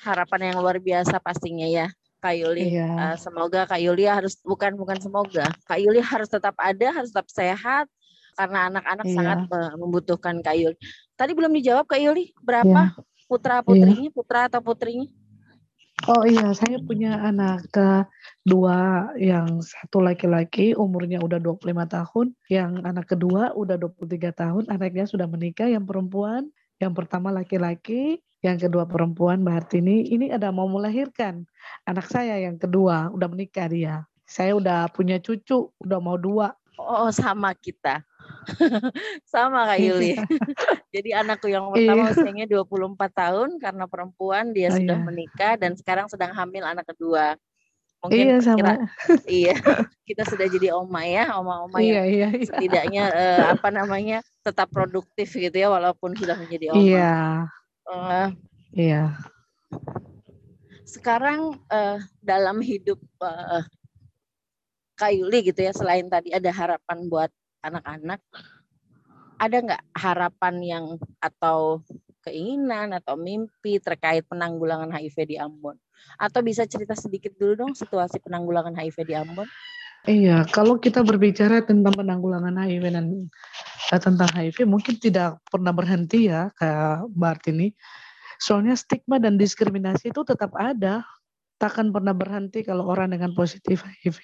Harapan 0.00 0.52
yang 0.52 0.64
luar 0.64 0.80
biasa 0.80 1.20
pastinya 1.20 1.68
ya. 1.68 1.92
Kak 2.22 2.38
Yuli, 2.38 2.78
Iya, 2.78 2.86
Eh, 2.86 3.16
semoga 3.18 3.66
Kak 3.66 3.82
Yuli 3.82 4.06
harus 4.06 4.38
bukan 4.46 4.78
bukan 4.78 4.94
semoga, 5.02 5.50
Kak 5.66 5.82
Yuli 5.82 5.98
harus 5.98 6.30
tetap 6.30 6.54
ada, 6.54 6.94
harus 6.94 7.10
tetap 7.10 7.26
sehat 7.26 7.90
karena 8.38 8.70
anak-anak 8.70 9.06
Iya. 9.10 9.16
sangat 9.18 9.38
me- 9.50 9.74
membutuhkan 9.82 10.38
Kak 10.38 10.54
Yuli. 10.54 10.78
Tadi 11.18 11.34
belum 11.34 11.50
dijawab 11.50 11.90
Kak 11.90 11.98
Yuli, 11.98 12.30
iya. 12.30 12.38
berapa 12.38 12.94
putra 13.26 13.58
putrinya, 13.66 14.06
putra 14.14 14.46
atau 14.46 14.62
putrinya? 14.62 15.10
Oh 16.10 16.26
iya, 16.26 16.50
saya 16.54 16.82
punya 16.82 17.14
anak 17.14 17.70
kedua 17.70 19.10
yang 19.18 19.62
satu 19.62 20.02
laki-laki 20.02 20.74
umurnya 20.74 21.22
udah 21.22 21.38
25 21.38 21.86
tahun, 21.86 22.34
yang 22.50 22.82
anak 22.82 23.06
kedua 23.14 23.54
udah 23.54 23.78
23 23.78 24.34
tahun, 24.34 24.66
anaknya 24.66 25.06
sudah 25.06 25.30
menikah 25.30 25.70
yang 25.70 25.86
perempuan, 25.86 26.50
yang 26.82 26.98
pertama 26.98 27.30
laki-laki, 27.30 28.18
yang 28.42 28.58
kedua 28.58 28.90
perempuan 28.90 29.46
Mbak 29.46 29.54
Hartini. 29.54 30.10
Ini 30.10 30.34
ada 30.34 30.50
mau 30.50 30.66
melahirkan. 30.66 31.46
Anak 31.86 32.10
saya 32.10 32.42
yang 32.42 32.58
kedua 32.58 33.14
udah 33.14 33.28
menikah 33.30 33.70
dia. 33.70 34.02
Saya 34.26 34.58
udah 34.58 34.90
punya 34.90 35.22
cucu, 35.22 35.70
udah 35.78 35.98
mau 36.02 36.18
dua. 36.18 36.50
Oh, 36.74 37.14
sama 37.14 37.54
kita. 37.54 38.02
sama 39.32 39.70
Kak 39.70 39.78
Yuli. 39.86 40.18
Iya, 40.18 40.26
Jadi 40.98 41.10
anakku 41.14 41.46
yang 41.46 41.70
pertama 41.70 42.10
iya, 42.10 42.12
usianya 42.12 42.46
24 42.50 42.98
tahun 43.14 43.50
karena 43.62 43.84
perempuan 43.86 44.50
dia 44.50 44.74
oh 44.74 44.76
sudah 44.76 44.98
iya, 44.98 45.06
menikah 45.06 45.54
dan 45.54 45.78
sekarang 45.78 46.10
sedang 46.10 46.34
hamil 46.34 46.66
anak 46.66 46.90
kedua. 46.90 47.38
Mungkin 48.02 48.26
iya 48.26 48.36
kira 48.42 48.42
sama, 48.42 48.74
iya 49.30 49.54
kita 50.08 50.22
sudah 50.26 50.46
jadi 50.50 50.74
oma 50.74 51.06
ya, 51.06 51.38
oma-oma 51.38 51.78
yang 51.78 52.02
iya 52.02 52.02
iya 52.10 52.28
iya, 52.34 52.46
setidaknya 52.50 53.04
eh, 53.14 53.42
apa 53.54 53.68
namanya 53.70 54.18
tetap 54.42 54.74
produktif 54.74 55.30
gitu 55.30 55.54
ya 55.54 55.70
walaupun 55.70 56.18
sudah 56.18 56.34
menjadi 56.34 56.74
oma. 56.74 56.82
iya, 56.82 57.14
Eh, 57.82 58.28
iya. 58.74 59.02
sekarang 60.82 61.62
eh, 61.70 61.98
dalam 62.18 62.58
hidup 62.58 62.98
eh, 63.22 63.64
Kak 64.98 65.14
Yuli 65.14 65.46
gitu 65.46 65.62
ya 65.62 65.72
selain 65.74 66.06
tadi 66.10 66.30
ada 66.34 66.50
harapan 66.50 66.98
buat 67.06 67.30
anak-anak, 67.62 68.20
ada 69.38 69.56
nggak 69.62 69.82
harapan 69.94 70.54
yang 70.62 70.84
atau 71.18 71.82
keinginan 72.22 72.94
atau 72.94 73.18
mimpi 73.18 73.82
terkait 73.82 74.22
penanggulangan 74.30 74.88
HIV 74.94 75.16
di 75.28 75.36
Ambon? 75.36 75.76
Atau 76.16 76.42
bisa 76.46 76.66
cerita 76.66 76.94
sedikit 76.94 77.34
dulu 77.36 77.66
dong 77.66 77.72
situasi 77.74 78.22
penanggulangan 78.22 78.74
HIV 78.78 78.96
di 79.04 79.14
Ambon? 79.18 79.48
Iya, 80.02 80.42
kalau 80.50 80.82
kita 80.82 81.06
berbicara 81.06 81.62
tentang 81.62 81.94
penanggulangan 81.94 82.58
HIV 82.58 82.84
dan 82.90 83.06
eh, 83.94 84.00
tentang 84.02 84.30
HIV 84.34 84.66
mungkin 84.66 84.98
tidak 84.98 85.38
pernah 85.46 85.70
berhenti 85.70 86.26
ya 86.26 86.50
kayak 86.58 87.06
Mbak 87.14 87.30
Artini. 87.38 87.68
Soalnya 88.42 88.74
stigma 88.74 89.22
dan 89.22 89.38
diskriminasi 89.38 90.10
itu 90.10 90.26
tetap 90.26 90.50
ada. 90.58 91.06
Takkan 91.62 91.94
pernah 91.94 92.10
berhenti 92.10 92.66
kalau 92.66 92.90
orang 92.90 93.14
dengan 93.14 93.30
positif 93.38 93.86
HIV. 93.86 94.18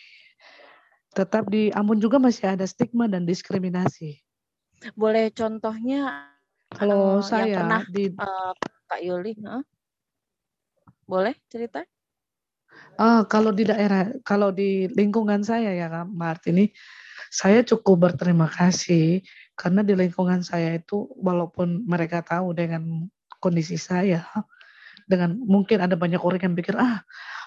Tetap 1.14 1.46
di 1.46 1.70
Ambon 1.70 2.02
juga 2.02 2.18
masih 2.18 2.58
ada 2.58 2.66
stigma 2.66 3.06
dan 3.06 3.22
diskriminasi. 3.22 4.18
Boleh 4.98 5.30
contohnya 5.30 6.30
Kalau 6.68 7.18
yang 7.18 7.24
saya 7.24 7.54
pernah 7.56 7.82
di 7.88 8.04
eh, 8.12 8.52
Kak 8.88 9.00
Yuli, 9.00 9.32
eh? 9.36 9.64
boleh 11.08 11.34
cerita? 11.48 11.84
ah, 13.00 13.24
kalau 13.24 13.54
di 13.54 13.64
daerah, 13.64 14.12
kalau 14.26 14.52
di 14.52 14.90
lingkungan 14.92 15.40
saya 15.40 15.72
ya 15.72 15.88
Kak 15.88 16.12
Mbak 16.12 16.28
Artini, 16.28 16.68
saya 17.32 17.64
cukup 17.64 18.12
berterima 18.12 18.48
kasih 18.48 19.24
karena 19.56 19.80
di 19.80 19.96
lingkungan 19.96 20.44
saya 20.44 20.76
itu 20.76 21.08
walaupun 21.16 21.84
mereka 21.88 22.20
tahu 22.20 22.52
dengan 22.52 23.08
kondisi 23.40 23.80
saya, 23.80 24.28
dengan 25.08 25.36
mungkin 25.40 25.80
ada 25.80 25.96
banyak 25.96 26.20
orang 26.20 26.40
yang 26.44 26.54
pikir 26.58 26.76
ah 26.76 27.00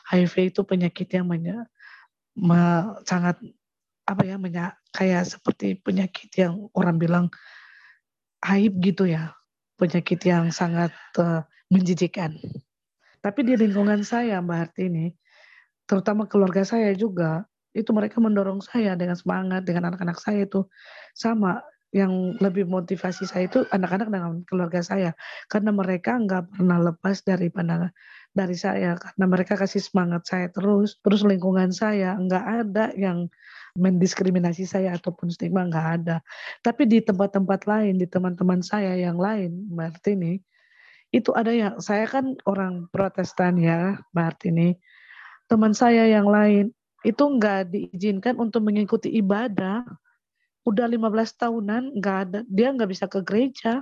HIV 0.10 0.56
itu 0.56 0.62
penyakit 0.66 1.08
yang 1.14 1.30
me- 1.30 2.92
sangat 3.06 3.38
apa 4.08 4.22
ya 4.26 4.36
menya- 4.42 4.76
kayak 4.92 5.30
seperti 5.30 5.78
penyakit 5.78 6.30
yang 6.36 6.68
orang 6.74 6.98
bilang 6.98 7.26
aib 8.42 8.74
gitu 8.82 9.06
ya, 9.06 9.38
penyakit 9.78 10.22
yang 10.26 10.50
sangat 10.50 10.90
eh, 11.18 11.42
menjijikkan. 11.70 12.38
Tapi 13.22 13.40
di 13.46 13.54
lingkungan 13.54 14.02
saya 14.02 14.42
Mbak 14.42 14.58
Hartini, 14.58 15.14
terutama 15.86 16.26
keluarga 16.26 16.66
saya 16.66 16.94
juga, 16.98 17.46
itu 17.72 17.94
mereka 17.94 18.18
mendorong 18.18 18.60
saya 18.66 18.98
dengan 18.98 19.14
semangat, 19.14 19.64
dengan 19.64 19.94
anak-anak 19.94 20.18
saya 20.18 20.50
itu 20.50 20.66
sama. 21.14 21.62
Yang 21.92 22.40
lebih 22.40 22.72
motivasi 22.72 23.28
saya 23.28 23.52
itu 23.52 23.68
anak-anak 23.68 24.08
dengan 24.08 24.32
keluarga 24.48 24.80
saya, 24.80 25.12
karena 25.52 25.76
mereka 25.76 26.16
nggak 26.16 26.56
pernah 26.56 26.80
lepas 26.80 27.20
dari 27.20 27.52
pandangan 27.52 27.92
dari 28.32 28.56
saya, 28.56 28.96
karena 28.96 29.26
mereka 29.28 29.60
kasih 29.60 29.84
semangat 29.84 30.24
saya 30.24 30.48
terus, 30.56 31.04
terus 31.04 31.20
lingkungan 31.28 31.76
saya 31.76 32.16
nggak 32.16 32.46
ada 32.64 32.96
yang 32.96 33.28
mendiskriminasi 33.76 34.68
saya 34.68 34.96
ataupun 34.96 35.32
stigma 35.32 35.68
nggak 35.68 35.88
ada. 36.02 36.18
Tapi 36.60 36.88
di 36.88 37.00
tempat-tempat 37.00 37.68
lain, 37.68 38.00
di 38.00 38.08
teman-teman 38.08 38.60
saya 38.60 38.96
yang 39.00 39.16
lain, 39.16 39.72
Mbak 39.72 39.88
Artini, 39.98 40.42
itu 41.12 41.32
ada 41.36 41.52
yang 41.52 41.80
saya 41.84 42.08
kan 42.08 42.36
orang 42.48 42.88
Protestan 42.92 43.60
ya, 43.60 44.00
Mbak 44.16 44.26
Artini. 44.36 44.80
Teman 45.48 45.76
saya 45.76 46.08
yang 46.08 46.28
lain 46.28 46.72
itu 47.04 47.24
nggak 47.24 47.72
diizinkan 47.72 48.40
untuk 48.40 48.64
mengikuti 48.64 49.12
ibadah. 49.20 49.84
Udah 50.62 50.86
15 50.86 51.42
tahunan 51.42 51.84
nggak 51.98 52.18
ada, 52.28 52.40
dia 52.46 52.70
nggak 52.70 52.90
bisa 52.92 53.06
ke 53.10 53.20
gereja. 53.26 53.82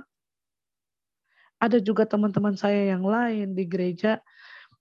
Ada 1.60 1.76
juga 1.76 2.08
teman-teman 2.08 2.56
saya 2.56 2.96
yang 2.96 3.04
lain 3.04 3.52
di 3.52 3.68
gereja 3.68 4.16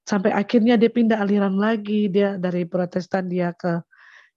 sampai 0.07 0.31
akhirnya 0.31 0.79
dia 0.79 0.87
pindah 0.87 1.19
aliran 1.19 1.59
lagi, 1.59 2.07
dia 2.07 2.39
dari 2.39 2.63
Protestan 2.63 3.27
dia 3.27 3.51
ke 3.51 3.83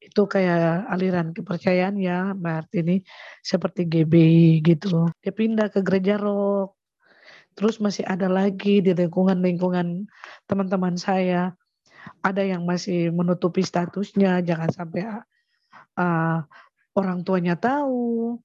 itu 0.03 0.23
kayak 0.27 0.91
aliran 0.91 1.31
kepercayaan 1.31 1.97
ya, 1.99 2.35
Mbak 2.35 2.55
Artini 2.67 3.07
seperti 3.41 3.87
GBI 3.87 4.61
gitu. 4.67 5.07
Dia 5.23 5.33
pindah 5.33 5.71
ke 5.71 5.81
gereja 5.81 6.19
rock. 6.19 6.75
Terus 7.53 7.79
masih 7.79 8.03
ada 8.09 8.27
lagi 8.33 8.81
di 8.81 8.97
lingkungan-lingkungan 8.97 10.09
teman-teman 10.49 10.97
saya 10.97 11.53
ada 12.23 12.43
yang 12.43 12.67
masih 12.67 13.15
menutupi 13.15 13.63
statusnya, 13.63 14.43
jangan 14.43 14.71
sampai 14.75 15.07
uh, 15.99 16.39
orang 16.99 17.23
tuanya 17.23 17.55
tahu, 17.55 18.39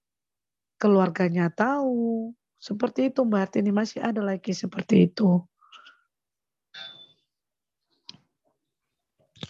keluarganya 0.78 1.50
tahu. 1.50 2.34
Seperti 2.58 3.14
itu 3.14 3.22
Mbak 3.26 3.42
Artini 3.50 3.72
masih 3.74 4.02
ada 4.02 4.22
lagi 4.22 4.54
seperti 4.54 5.10
itu. 5.10 5.42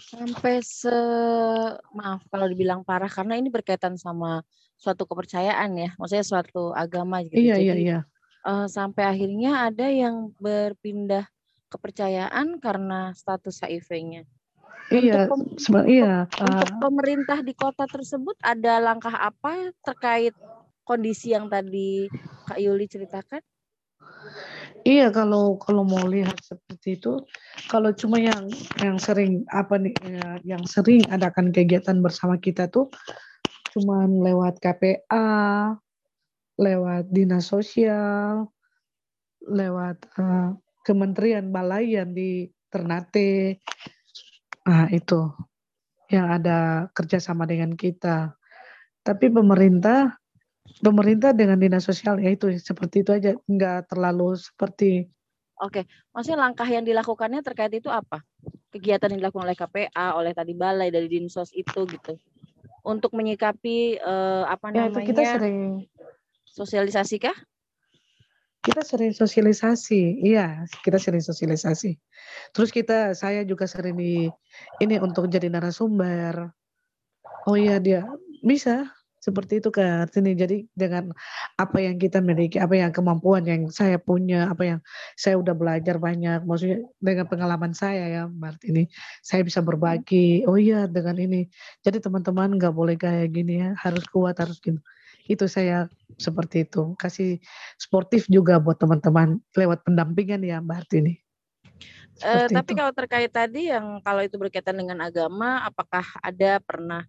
Sampai 0.08 0.64
se 0.64 0.94
maaf 1.92 2.24
kalau 2.32 2.48
dibilang 2.48 2.82
parah 2.88 3.12
karena 3.12 3.36
ini 3.36 3.52
berkaitan 3.52 4.00
sama 4.00 4.40
suatu 4.80 5.04
kepercayaan 5.04 5.76
ya, 5.76 5.90
maksudnya 6.00 6.24
suatu 6.24 6.72
agama 6.72 7.20
gitu. 7.28 7.36
Iya 7.36 7.56
iya 7.60 7.74
Jadi 7.76 7.84
iya. 7.84 8.00
eh, 8.48 8.68
sampai 8.72 9.04
akhirnya 9.04 9.68
ada 9.68 9.88
yang 9.92 10.32
berpindah 10.40 11.28
kepercayaan 11.68 12.64
karena 12.64 13.12
status 13.12 13.60
HIV-nya. 13.60 14.24
Untuk 14.88 14.96
Iya, 15.04 15.28
seba- 15.60 15.84
iya. 15.84 16.14
untuk 16.40 16.70
uh, 16.72 16.80
pemerintah 16.80 17.44
di 17.44 17.52
kota 17.52 17.84
tersebut 17.92 18.40
ada 18.40 18.80
langkah 18.80 19.12
apa 19.12 19.76
terkait 19.84 20.32
kondisi 20.88 21.36
yang 21.36 21.52
tadi 21.52 22.08
Kak 22.48 22.56
Yuli 22.64 22.88
ceritakan? 22.88 23.44
Iya 24.88 25.12
kalau 25.12 25.60
kalau 25.60 25.84
mau 25.84 26.08
lihat 26.08 26.40
seperti 26.40 26.96
itu, 26.96 27.20
kalau 27.68 27.92
cuma 27.92 28.24
yang 28.24 28.48
yang 28.80 28.96
sering 28.96 29.44
apa 29.52 29.76
nih 29.76 29.92
ya, 30.00 30.56
yang 30.56 30.64
sering 30.64 31.04
adakan 31.12 31.52
kegiatan 31.52 32.00
bersama 32.00 32.40
kita 32.40 32.72
tuh 32.72 32.88
cuman 33.76 34.24
lewat 34.24 34.64
KPA, 34.64 35.76
lewat 36.56 37.12
dinas 37.12 37.52
sosial, 37.52 38.48
lewat 39.44 40.08
uh, 40.16 40.56
kementerian 40.88 41.52
balayan 41.52 42.16
di 42.16 42.48
Ternate. 42.72 43.60
Nah, 44.64 44.88
itu 44.88 45.36
yang 46.08 46.32
ada 46.32 46.88
kerjasama 46.96 47.44
dengan 47.44 47.76
kita. 47.76 48.40
Tapi 49.04 49.32
pemerintah, 49.32 50.16
pemerintah 50.78 51.34
dengan 51.34 51.58
dinas 51.58 51.86
sosial 51.86 52.22
ya 52.22 52.30
itu 52.32 52.52
seperti 52.58 53.02
itu 53.02 53.12
aja, 53.14 53.32
nggak 53.48 53.92
terlalu 53.92 54.38
seperti. 54.38 55.10
Oke, 55.58 55.90
maksudnya 56.14 56.38
langkah 56.38 56.70
yang 56.70 56.86
dilakukannya 56.86 57.42
terkait 57.42 57.74
itu 57.74 57.90
apa? 57.90 58.22
Kegiatan 58.70 59.10
yang 59.10 59.26
dilakukan 59.26 59.50
oleh 59.50 59.58
KPA, 59.58 60.14
oleh 60.14 60.32
tadi 60.38 60.54
balai 60.54 60.94
dari 60.94 61.10
dinsos 61.10 61.50
itu 61.58 61.90
gitu, 61.90 62.14
untuk 62.86 63.18
menyikapi 63.18 63.98
eh, 63.98 64.44
apa 64.46 64.70
namanya? 64.70 64.86
Ya, 64.86 64.94
itu 64.94 65.00
kita 65.10 65.24
sering 65.26 65.58
sosialisasi 66.46 67.16
kah? 67.18 67.38
Kita 68.62 68.84
sering 68.84 69.16
sosialisasi, 69.16 70.28
iya, 70.28 70.68
kita 70.84 71.00
sering 71.00 71.24
sosialisasi. 71.24 71.96
Terus 72.52 72.70
kita, 72.70 73.16
saya 73.16 73.48
juga 73.48 73.64
sering 73.64 73.96
di 73.96 74.28
ini 74.84 74.96
untuk 75.00 75.32
jadi 75.32 75.48
narasumber. 75.48 76.52
Oh 77.48 77.56
iya 77.56 77.80
dia 77.80 78.04
bisa 78.44 78.92
seperti 79.28 79.60
itu 79.60 79.68
kan 79.68 80.08
sini. 80.08 80.32
Jadi 80.40 80.64
dengan 80.72 81.12
apa 81.60 81.78
yang 81.84 82.00
kita 82.00 82.24
miliki, 82.24 82.56
apa 82.64 82.80
yang 82.80 82.96
kemampuan 82.96 83.44
yang 83.44 83.68
saya 83.68 84.00
punya, 84.00 84.48
apa 84.48 84.64
yang 84.64 84.80
saya 85.20 85.36
udah 85.36 85.52
belajar 85.52 86.00
banyak, 86.00 86.48
maksudnya 86.48 86.88
dengan 87.04 87.28
pengalaman 87.28 87.76
saya 87.76 88.08
ya, 88.08 88.24
berarti 88.32 88.72
ini 88.72 88.84
saya 89.20 89.44
bisa 89.44 89.60
berbagi. 89.60 90.48
Oh 90.48 90.56
iya 90.56 90.88
dengan 90.88 91.20
ini. 91.20 91.52
Jadi 91.84 92.00
teman-teman 92.00 92.56
nggak 92.56 92.72
boleh 92.72 92.96
kayak 92.96 93.36
gini 93.36 93.68
ya, 93.68 93.76
harus 93.76 94.08
kuat, 94.08 94.40
harus 94.40 94.64
gitu 94.64 94.80
itu 95.28 95.44
saya 95.52 95.92
seperti 96.16 96.64
itu 96.64 96.96
kasih 96.96 97.36
sportif 97.76 98.32
juga 98.32 98.64
buat 98.64 98.80
teman-teman 98.80 99.44
lewat 99.60 99.84
pendampingan 99.84 100.40
ya 100.40 100.64
Mbak 100.64 100.88
Artini. 100.88 101.20
Uh, 102.18 102.50
tapi 102.50 102.74
itu. 102.74 102.80
kalau 102.82 102.92
terkait 102.96 103.30
tadi 103.30 103.70
yang 103.70 104.02
kalau 104.02 104.26
itu 104.26 104.40
berkaitan 104.42 104.74
dengan 104.74 105.06
agama, 105.06 105.62
apakah 105.68 106.02
ada 106.26 106.58
pernah 106.64 107.06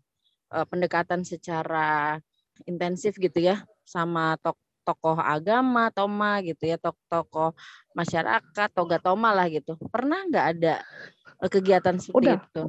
uh, 0.52 0.66
pendekatan 0.68 1.24
secara 1.24 2.18
intensif 2.66 3.16
gitu 3.16 3.38
ya 3.38 3.62
sama 3.84 4.36
tok 4.42 4.58
tokoh 4.88 5.20
agama, 5.20 5.92
toma 5.92 6.40
gitu 6.40 6.64
ya, 6.64 6.80
tok 6.80 6.96
tokoh 7.12 7.52
masyarakat, 7.92 8.68
toga 8.72 8.96
toma 8.96 9.36
lah 9.36 9.44
gitu. 9.52 9.76
Pernah 9.92 10.24
nggak 10.32 10.46
ada 10.56 10.80
uh, 11.44 11.48
kegiatan 11.52 12.00
seperti 12.00 12.32
udah. 12.32 12.36
itu? 12.40 12.64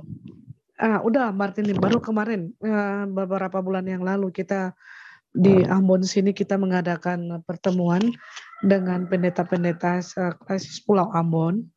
Ah, 0.80 1.00
udah 1.04 1.32
Martini 1.36 1.76
baru 1.76 2.00
kemarin 2.00 2.56
uh, 2.64 3.04
beberapa 3.08 3.60
bulan 3.60 3.88
yang 3.88 4.04
lalu 4.04 4.32
kita 4.32 4.76
di 5.32 5.64
Ambon 5.68 6.02
sini 6.04 6.32
kita 6.32 6.56
mengadakan 6.56 7.44
pertemuan 7.44 8.02
dengan 8.64 9.08
pendeta-pendeta 9.08 10.04
sekresis 10.04 10.84
Pulau 10.84 11.08
Ambon. 11.16 11.68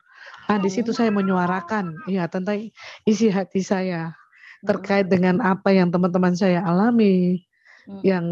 Nah, 0.46 0.58
di 0.58 0.70
situ 0.70 0.90
saya 0.90 1.10
menyuarakan 1.10 2.06
ya 2.10 2.26
tentang 2.26 2.70
isi 3.06 3.26
hati 3.30 3.62
saya 3.62 4.14
terkait 4.62 5.10
dengan 5.10 5.42
apa 5.42 5.74
yang 5.74 5.90
teman-teman 5.90 6.38
saya 6.38 6.62
alami 6.62 7.42
hmm. 7.86 8.02
yang 8.06 8.26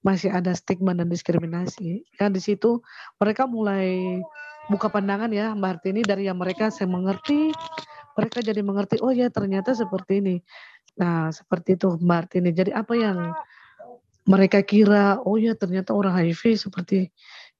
masih 0.00 0.32
ada 0.32 0.56
stigma 0.56 0.96
dan 0.96 1.12
diskriminasi. 1.12 2.04
Ya 2.16 2.26
di 2.32 2.40
situ 2.40 2.80
mereka 3.20 3.44
mulai 3.44 4.20
buka 4.72 4.88
pandangan 4.88 5.32
ya 5.32 5.52
Mbak 5.52 5.68
Hartini 5.68 6.00
dari 6.04 6.28
yang 6.28 6.40
mereka 6.40 6.68
saya 6.68 6.88
mengerti 6.88 7.52
mereka 8.16 8.42
jadi 8.42 8.60
mengerti 8.64 9.00
oh 9.04 9.12
ya 9.12 9.28
ternyata 9.28 9.76
seperti 9.76 10.24
ini. 10.24 10.36
Nah, 10.98 11.30
seperti 11.30 11.78
itu 11.78 11.94
Mbak 12.00 12.16
Hartini. 12.16 12.50
Jadi 12.50 12.70
apa 12.74 12.94
yang 12.96 13.18
mereka 14.28 14.60
kira 14.60 15.20
oh 15.24 15.40
ya 15.40 15.56
ternyata 15.56 15.96
orang 15.96 16.16
HIV 16.20 16.68
seperti 16.68 17.08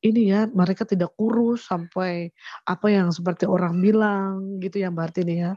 ini 0.05 0.31
ya 0.31 0.47
mereka 0.47 0.87
tidak 0.87 1.11
kurus 1.19 1.67
sampai 1.67 2.31
apa 2.69 2.87
yang 2.87 3.11
seperti 3.11 3.51
orang 3.51 3.83
bilang 3.83 4.61
gitu 4.63 4.83
ya 4.83 4.93
Mbak 4.93 5.05
Artini 5.13 5.35
ya. 5.43 5.53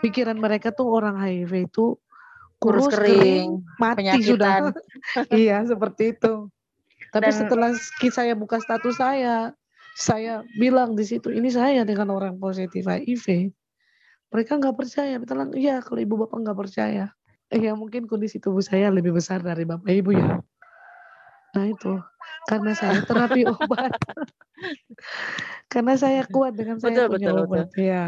Pikiran 0.00 0.36
mereka 0.36 0.72
tuh 0.72 0.88
orang 0.88 1.20
HIV 1.20 1.68
itu 1.68 1.96
kurus, 2.60 2.88
kurus 2.88 2.94
kering, 2.96 3.16
kering 3.16 3.50
mati 3.76 3.98
penyakitan. 4.04 4.24
sudah 4.26 4.56
iya 5.42 5.58
seperti 5.64 6.16
itu 6.16 6.48
tapi 7.10 7.30
Dan, 7.32 7.38
setelah 7.44 7.70
saya 8.12 8.32
buka 8.36 8.60
status 8.62 8.96
saya 8.96 9.52
saya 9.98 10.46
bilang 10.56 10.94
di 10.94 11.04
situ 11.04 11.28
ini 11.34 11.50
saya 11.50 11.84
dengan 11.84 12.12
orang 12.14 12.38
positif 12.38 12.86
HIV 12.86 13.52
mereka 14.30 14.56
nggak 14.56 14.76
percaya 14.78 15.18
betul 15.18 15.50
iya 15.58 15.82
kalau 15.82 16.00
ibu 16.00 16.14
bapak 16.24 16.38
nggak 16.40 16.58
percaya 16.58 17.12
ya 17.50 17.72
mungkin 17.74 18.06
kondisi 18.06 18.38
tubuh 18.38 18.62
saya 18.62 18.94
lebih 18.94 19.10
besar 19.10 19.42
dari 19.42 19.66
bapak 19.66 19.90
ibu 19.90 20.14
ya. 20.14 20.38
Nah 21.50 21.66
itu 21.66 21.98
karena 22.46 22.72
saya 22.78 23.02
terapi 23.02 23.42
obat. 23.50 23.90
karena 25.72 25.94
saya 25.98 26.22
kuat 26.30 26.54
dengan 26.54 26.78
saya 26.78 27.10
betul, 27.10 27.18
punya 27.18 27.28
betul, 27.34 27.42
obat. 27.42 27.66
Betul. 27.74 27.82
Ya 27.82 28.06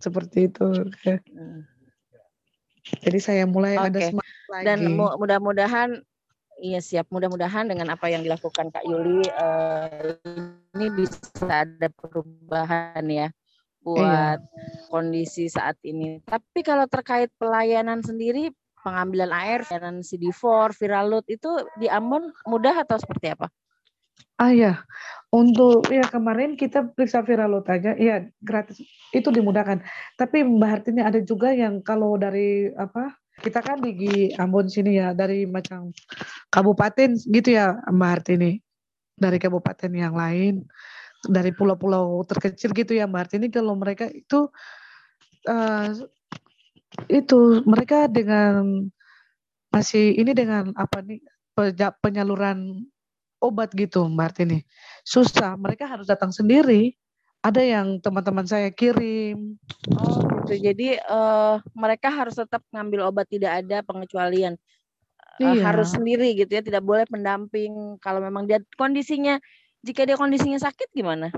seperti 0.00 0.48
itu. 0.48 0.66
Hmm. 1.04 1.62
Jadi 3.04 3.18
saya 3.20 3.44
mulai 3.44 3.76
okay. 3.76 3.88
ada 3.92 4.00
semangat 4.10 4.44
lagi. 4.50 4.64
Dan 4.66 4.78
mudah-mudahan 4.96 5.90
Iya 6.60 6.80
siap. 6.84 7.08
Mudah-mudahan 7.08 7.72
dengan 7.72 7.88
apa 7.88 8.12
yang 8.12 8.20
dilakukan 8.20 8.68
Kak 8.68 8.84
Yuli 8.84 9.24
uh, 9.32 10.12
ini 10.76 10.86
bisa 10.92 11.64
ada 11.64 11.88
perubahan 11.88 13.00
ya 13.08 13.32
buat 13.80 14.38
iya. 14.44 14.88
kondisi 14.92 15.48
saat 15.48 15.80
ini. 15.80 16.20
Tapi 16.20 16.60
kalau 16.60 16.84
terkait 16.84 17.32
pelayanan 17.40 18.04
sendiri, 18.04 18.52
pengambilan 18.84 19.32
air, 19.32 19.64
pelayanan 19.64 20.04
CD4, 20.04 20.76
viral 20.76 21.06
load 21.08 21.26
itu 21.32 21.48
di 21.80 21.88
Ambon 21.88 22.28
mudah 22.44 22.84
atau 22.84 23.00
seperti 23.00 23.32
apa? 23.32 23.48
Ah 24.40 24.52
ya, 24.52 24.80
untuk 25.30 25.84
ya 25.92 26.04
kemarin 26.08 26.56
kita 26.56 26.90
periksa 26.96 27.20
viral 27.20 27.60
load 27.60 27.66
aja, 27.68 27.92
ya 27.96 28.24
gratis. 28.40 28.80
Itu 29.12 29.28
dimudahkan. 29.28 29.84
Tapi 30.16 30.42
Mbak 30.46 30.70
Hartini 30.70 31.00
ada 31.04 31.20
juga 31.20 31.52
yang 31.52 31.84
kalau 31.84 32.16
dari 32.16 32.72
apa 32.74 33.14
kita 33.40 33.64
kan 33.64 33.80
di 33.80 34.32
Ambon 34.36 34.68
sini 34.68 35.00
ya 35.00 35.16
dari 35.16 35.48
macam 35.48 35.92
kabupaten 36.52 37.16
gitu 37.16 37.48
ya 37.56 37.76
Mbak 37.88 38.10
Hartini. 38.10 38.60
Dari 39.20 39.36
kabupaten 39.36 39.92
yang 39.92 40.16
lain 40.16 40.64
dari 41.28 41.52
pulau-pulau 41.52 42.24
terkecil 42.24 42.72
gitu 42.72 42.96
ya 42.96 43.04
Mbak 43.04 43.20
Artini 43.28 43.46
kalau 43.52 43.76
mereka 43.76 44.08
itu 44.08 44.48
uh, 45.48 45.90
itu 47.12 47.40
mereka 47.68 48.08
dengan 48.08 48.88
masih 49.70 50.16
ini 50.16 50.32
dengan 50.32 50.72
apa 50.74 51.04
nih 51.04 51.20
penyaluran 52.00 52.88
obat 53.40 53.72
gitu 53.74 54.06
Mbak 54.06 54.26
Artini. 54.32 54.62
Susah 55.02 55.56
mereka 55.56 55.88
harus 55.88 56.06
datang 56.06 56.30
sendiri. 56.30 56.94
Ada 57.40 57.64
yang 57.64 57.96
teman-teman 58.04 58.44
saya 58.44 58.68
kirim. 58.68 59.56
Oh 59.96 60.30
gitu. 60.50 60.66
Jadi 60.66 60.88
uh, 61.06 61.62
mereka 61.72 62.10
harus 62.10 62.34
tetap 62.34 62.62
ngambil 62.74 63.06
obat 63.06 63.26
tidak 63.30 63.62
ada 63.62 63.86
pengecualian. 63.86 64.58
Uh, 65.40 65.56
iya. 65.56 65.72
harus 65.72 65.96
sendiri 65.96 66.36
gitu 66.36 66.52
ya 66.52 66.60
tidak 66.60 66.84
boleh 66.84 67.06
pendamping. 67.08 67.96
Kalau 68.04 68.20
memang 68.20 68.44
dia 68.44 68.60
kondisinya 68.76 69.40
jika 69.80 70.04
dia 70.04 70.18
kondisinya 70.18 70.60
sakit 70.60 70.92
gimana? 70.92 71.32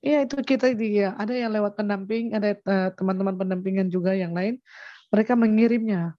Iya 0.00 0.24
itu 0.24 0.40
kita 0.40 0.72
dia 0.72 1.12
ada 1.20 1.36
yang 1.36 1.52
lewat 1.52 1.76
pendamping, 1.76 2.32
ada 2.32 2.56
uh, 2.64 2.88
teman-teman 2.96 3.36
pendampingan 3.36 3.92
juga 3.92 4.16
yang 4.16 4.32
lain, 4.32 4.56
mereka 5.12 5.36
mengirimnya. 5.36 6.16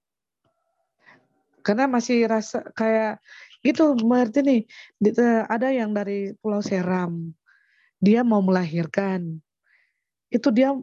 Karena 1.65 1.89
masih 1.89 2.29
rasa 2.29 2.61
kayak 2.77 3.17
gitu, 3.61 3.97
berarti 3.97 4.41
nih. 4.41 4.61
Uh, 5.17 5.45
ada 5.49 5.69
yang 5.69 5.93
dari 5.93 6.33
Pulau 6.41 6.61
Seram, 6.61 7.33
dia 8.01 8.25
mau 8.25 8.41
melahirkan, 8.41 9.41
itu 10.33 10.49
dia 10.49 10.73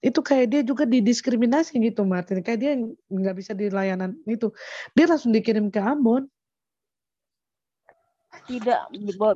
itu 0.00 0.20
kayak 0.24 0.46
dia 0.48 0.62
juga 0.64 0.88
didiskriminasi 0.88 1.76
gitu 1.76 2.08
Martin, 2.08 2.40
kayak 2.40 2.60
dia 2.62 2.72
nggak 3.12 3.36
bisa 3.36 3.52
di 3.52 3.68
layanan 3.68 4.16
itu, 4.24 4.48
dia 4.96 5.04
langsung 5.04 5.34
dikirim 5.34 5.68
ke 5.68 5.82
Ambon. 5.82 6.24
Tidak 8.46 8.80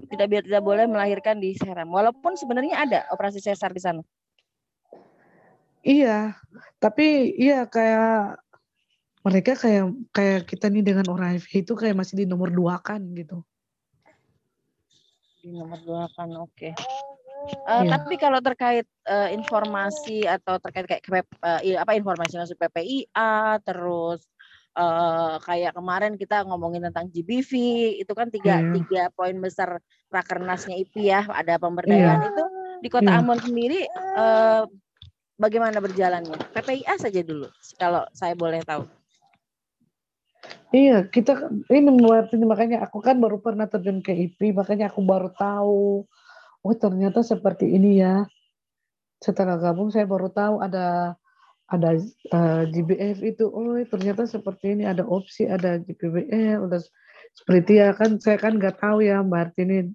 tidak 0.09 0.27
biar 0.31 0.43
tidak 0.47 0.63
boleh 0.63 0.87
melahirkan 0.87 1.43
di 1.43 1.53
Seram. 1.59 1.91
Walaupun 1.91 2.39
sebenarnya 2.39 2.79
ada 2.79 3.01
operasi 3.11 3.43
sesar 3.43 3.75
di 3.75 3.83
sana. 3.83 4.03
Iya, 5.85 6.33
tapi 6.81 7.37
iya 7.37 7.69
kayak 7.69 8.41
mereka 9.25 9.57
kayak 9.57 9.89
kayak 10.13 10.41
kita 10.45 10.69
nih 10.69 10.85
dengan 10.85 11.09
orang 11.09 11.41
HIV 11.41 11.65
itu 11.65 11.73
kayak 11.73 11.97
masih 11.97 12.15
di 12.21 12.25
nomor 12.29 12.53
dua 12.53 12.77
kan 12.85 13.01
gitu. 13.17 13.41
Di 15.41 15.49
nomor 15.49 15.81
dua 15.81 16.05
kan, 16.13 16.29
oke. 16.37 16.53
Okay. 16.53 16.73
Uh, 17.65 17.81
eh, 17.81 17.83
iya. 17.89 17.91
Tapi 17.97 18.15
kalau 18.21 18.41
terkait 18.45 18.85
uh, 19.09 19.29
informasi 19.33 20.29
atau 20.29 20.61
terkait 20.61 20.85
kayak 20.89 21.29
uh, 21.41 21.61
apa 21.81 21.97
informasi 21.97 22.37
masuk 22.37 22.57
PPIA, 22.57 23.61
terus 23.65 24.29
uh, 24.77 25.41
kayak 25.41 25.73
kemarin 25.73 26.21
kita 26.21 26.45
ngomongin 26.45 26.85
tentang 26.85 27.09
GBV 27.09 27.53
itu 28.05 28.13
kan 28.13 28.29
tiga 28.29 28.61
yeah. 28.61 28.73
tiga 28.77 29.03
poin 29.17 29.37
besar 29.41 29.81
rakernasnya 30.13 30.77
IP 30.85 31.09
ya 31.09 31.25
ada 31.31 31.57
pemberdayaan 31.57 32.21
yeah. 32.21 32.31
itu 32.31 32.45
di 32.85 32.89
kota 32.93 33.09
yeah. 33.09 33.21
Ambon 33.23 33.41
sendiri 33.41 33.87
uh, 34.19 34.69
bagaimana 35.41 35.81
berjalannya 35.81 36.37
PPIA 36.53 36.95
saja 37.01 37.21
dulu 37.25 37.49
kalau 37.79 38.05
saya 38.13 38.37
boleh 38.37 38.61
tahu 38.63 38.85
Iya, 40.75 41.07
kita 41.07 41.55
ini 41.71 41.91
ini 42.35 42.45
makanya 42.47 42.83
aku 42.83 42.99
kan 42.99 43.17
baru 43.23 43.39
pernah 43.39 43.71
terjun 43.71 44.03
ke 44.03 44.11
IP, 44.11 44.51
makanya 44.51 44.91
aku 44.91 45.01
baru 45.07 45.31
tahu. 45.31 46.03
Oh, 46.65 46.75
ternyata 46.75 47.23
seperti 47.23 47.71
ini 47.71 48.03
ya. 48.03 48.27
Setelah 49.23 49.57
gabung 49.61 49.95
saya 49.95 50.05
baru 50.09 50.29
tahu 50.35 50.59
ada 50.59 51.15
ada 51.71 51.91
uh, 51.95 51.99
eh, 52.35 52.63
GBF 52.75 53.19
itu. 53.23 53.47
Oh, 53.49 53.79
ternyata 53.87 54.27
seperti 54.27 54.75
ini 54.75 54.85
ada 54.85 55.07
opsi, 55.07 55.47
ada 55.47 55.79
GPBL, 55.79 56.67
udah 56.67 56.83
seperti 57.35 57.83
ya 57.83 57.95
kan 57.95 58.19
saya 58.23 58.39
kan 58.39 58.59
nggak 58.59 58.79
tahu 58.79 59.03
ya 59.03 59.19
Mbak 59.23 59.59
ini 59.59 59.91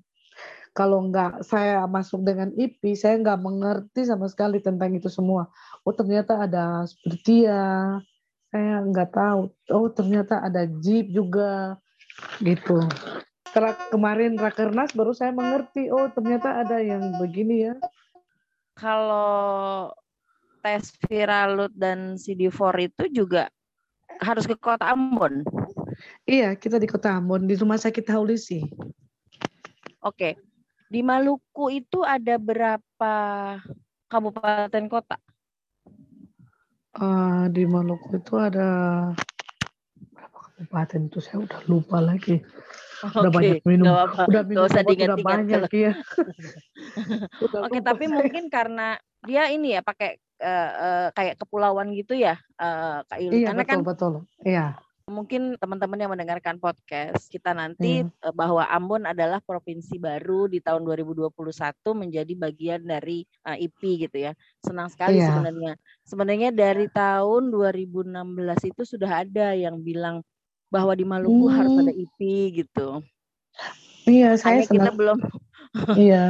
kalau 0.76 1.12
nggak 1.12 1.44
saya 1.44 1.84
masuk 1.90 2.24
dengan 2.24 2.54
IP, 2.56 2.96
saya 2.96 3.20
nggak 3.20 3.40
mengerti 3.42 4.08
sama 4.08 4.32
sekali 4.32 4.64
tentang 4.64 4.96
itu 4.96 5.12
semua. 5.12 5.50
Oh 5.84 5.92
ternyata 5.92 6.46
ada 6.46 6.86
seperti 6.88 7.50
ya, 7.50 8.00
saya 8.50 8.82
nggak 8.82 9.10
tahu. 9.14 9.42
Oh 9.70 9.88
ternyata 9.94 10.42
ada 10.42 10.66
Jeep 10.82 11.14
juga, 11.14 11.78
gitu. 12.42 12.82
Setelah 13.50 13.74
kemarin 13.90 14.38
Rakernas 14.38 14.94
baru 14.94 15.14
saya 15.14 15.34
mengerti, 15.34 15.90
oh 15.90 16.10
ternyata 16.14 16.62
ada 16.62 16.78
yang 16.82 17.18
begini 17.18 17.70
ya. 17.70 17.76
Kalau 18.78 19.90
tes 20.62 20.94
Viralut 21.08 21.72
dan 21.74 22.20
CD4 22.20 22.92
itu 22.92 23.24
juga 23.24 23.50
harus 24.22 24.46
ke 24.46 24.54
kota 24.58 24.92
Ambon. 24.92 25.42
Iya, 26.28 26.54
kita 26.56 26.78
di 26.78 26.88
kota 26.88 27.16
Ambon, 27.16 27.48
di 27.48 27.56
rumah 27.58 27.80
sakit 27.80 28.06
Haulisi. 28.12 28.64
Oke, 30.00 30.40
di 30.88 31.04
Maluku 31.04 31.74
itu 31.74 32.06
ada 32.06 32.40
berapa 32.40 33.16
kabupaten 34.08 34.86
kota? 34.88 35.18
Uh, 36.98 37.46
di 37.54 37.70
Maluku 37.70 38.18
itu 38.18 38.34
ada 38.42 38.68
berapa 40.10 40.38
kabupaten 40.42 41.02
itu 41.06 41.20
saya 41.22 41.46
udah 41.46 41.62
lupa 41.70 42.02
lagi. 42.02 42.42
Okay. 43.00 43.20
Udah 43.24 43.32
banyak 43.32 43.62
minum, 43.64 43.94
apa. 43.96 44.28
udah 44.28 44.44
minum 44.44 44.68
usah 44.68 44.84
udah 44.84 45.20
banyak 45.22 45.62
kalau... 45.70 45.82
ya. 45.88 45.94
Oke, 47.40 47.70
okay, 47.70 47.82
tapi 47.86 48.06
saya. 48.10 48.16
mungkin 48.20 48.44
karena 48.52 49.00
dia 49.24 49.48
ini 49.54 49.78
ya 49.78 49.82
pakai 49.86 50.20
uh, 50.44 50.72
uh, 50.76 51.08
kayak 51.16 51.40
kepulauan 51.40 51.96
gitu 51.96 52.18
ya, 52.18 52.36
uh, 52.60 53.06
Kak 53.08 53.20
Yuli. 53.24 53.46
Iya, 53.46 53.48
Karena 53.54 53.64
betul, 53.64 53.72
kan 53.72 53.80
betul. 53.88 54.14
Iya 54.44 54.66
mungkin 55.10 55.58
teman-teman 55.58 56.00
yang 56.00 56.12
mendengarkan 56.14 56.62
podcast 56.62 57.28
kita 57.28 57.52
nanti 57.52 58.06
hmm. 58.06 58.32
bahwa 58.38 58.64
Ambon 58.70 59.04
adalah 59.10 59.42
provinsi 59.42 59.98
baru 59.98 60.46
di 60.46 60.62
tahun 60.62 60.86
2021 60.86 61.34
menjadi 61.98 62.34
bagian 62.38 62.82
dari 62.86 63.26
uh, 63.44 63.58
IP 63.58 64.08
gitu 64.08 64.30
ya. 64.30 64.38
Senang 64.62 64.88
sekali 64.94 65.20
yeah. 65.20 65.34
sebenarnya. 65.34 65.74
Sebenarnya 66.06 66.50
dari 66.54 66.88
tahun 66.94 67.50
2016 67.50 68.72
itu 68.72 68.82
sudah 68.86 69.26
ada 69.26 69.58
yang 69.58 69.82
bilang 69.82 70.22
bahwa 70.70 70.94
di 70.94 71.04
Maluku 71.04 71.50
hmm. 71.50 71.56
harus 71.58 71.74
ada 71.82 71.94
IP 71.94 72.20
gitu. 72.64 73.02
Iya, 74.06 74.38
saya 74.38 74.62
Hanya 74.62 74.66
senang. 74.66 74.78
kita 74.78 74.92
belum 74.96 75.18
Iya. 76.10 76.24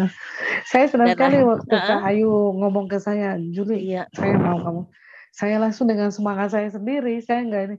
Saya 0.67 0.85
senang 0.91 1.15
sekali 1.15 1.39
waktu 1.43 1.75
uh, 1.75 1.83
Kak 1.83 2.01
Ayu 2.03 2.31
ngomong 2.59 2.91
ke 2.91 2.99
saya, 2.99 3.39
Juli, 3.39 3.95
iya. 3.95 4.03
saya 4.11 4.35
mau 4.35 4.59
kamu. 4.59 4.83
Saya 5.31 5.55
langsung 5.61 5.87
dengan 5.87 6.11
semangat 6.11 6.51
saya 6.51 6.67
sendiri, 6.67 7.21
saya 7.23 7.45
enggak 7.45 7.63
ini 7.71 7.77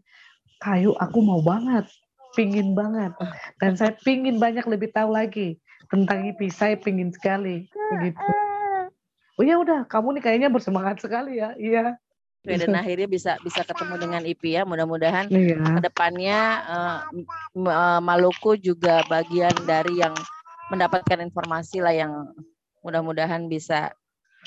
kayu 0.60 0.92
aku 1.00 1.18
mau 1.24 1.40
banget, 1.40 1.88
pingin 2.36 2.76
banget. 2.76 3.16
Dan 3.58 3.74
saya 3.74 3.96
pingin 4.04 4.36
banyak 4.36 4.64
lebih 4.68 4.92
tahu 4.92 5.16
lagi 5.16 5.56
tentang 5.88 6.28
IP. 6.28 6.52
Saya 6.52 6.76
pingin 6.76 7.10
sekali, 7.10 7.66
begitu. 7.96 8.20
Oh 9.40 9.44
ya 9.44 9.56
udah, 9.56 9.88
kamu 9.88 10.20
nih 10.20 10.22
kayaknya 10.22 10.48
bersemangat 10.52 11.00
sekali 11.00 11.40
ya. 11.40 11.56
Iya. 11.56 11.96
dan 12.40 12.72
akhirnya 12.72 13.04
bisa 13.04 13.36
bisa 13.44 13.60
ketemu 13.64 14.00
dengan 14.00 14.22
IP 14.24 14.56
ya. 14.56 14.64
Mudah-mudahan 14.64 15.28
iya. 15.28 15.60
ke 15.60 15.80
depannya 15.84 16.40
uh, 16.72 18.00
Maluku 18.00 18.56
juga 18.56 19.04
bagian 19.12 19.52
dari 19.68 20.00
yang 20.00 20.16
mendapatkan 20.72 21.20
informasi 21.20 21.84
lah 21.84 21.92
yang 21.92 22.12
mudah-mudahan 22.80 23.44
bisa 23.44 23.92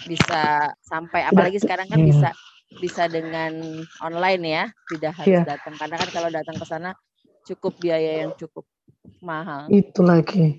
bisa 0.09 0.73
sampai 0.81 1.21
apalagi 1.29 1.61
sekarang 1.61 1.85
kan 1.85 2.01
iya. 2.01 2.09
bisa 2.09 2.29
bisa 2.79 3.09
dengan 3.09 3.83
online 4.01 4.43
ya, 4.43 4.63
tidak 4.93 5.13
harus 5.21 5.41
yeah. 5.41 5.45
datang. 5.45 5.73
Karena 5.77 5.95
kan 5.99 6.09
kalau 6.09 6.29
datang 6.31 6.55
ke 6.57 6.65
sana 6.65 6.89
cukup 7.43 7.75
biaya 7.77 8.23
yang 8.25 8.31
cukup 8.39 8.63
mahal. 9.19 9.67
Itu 9.67 10.03
lagi. 10.03 10.55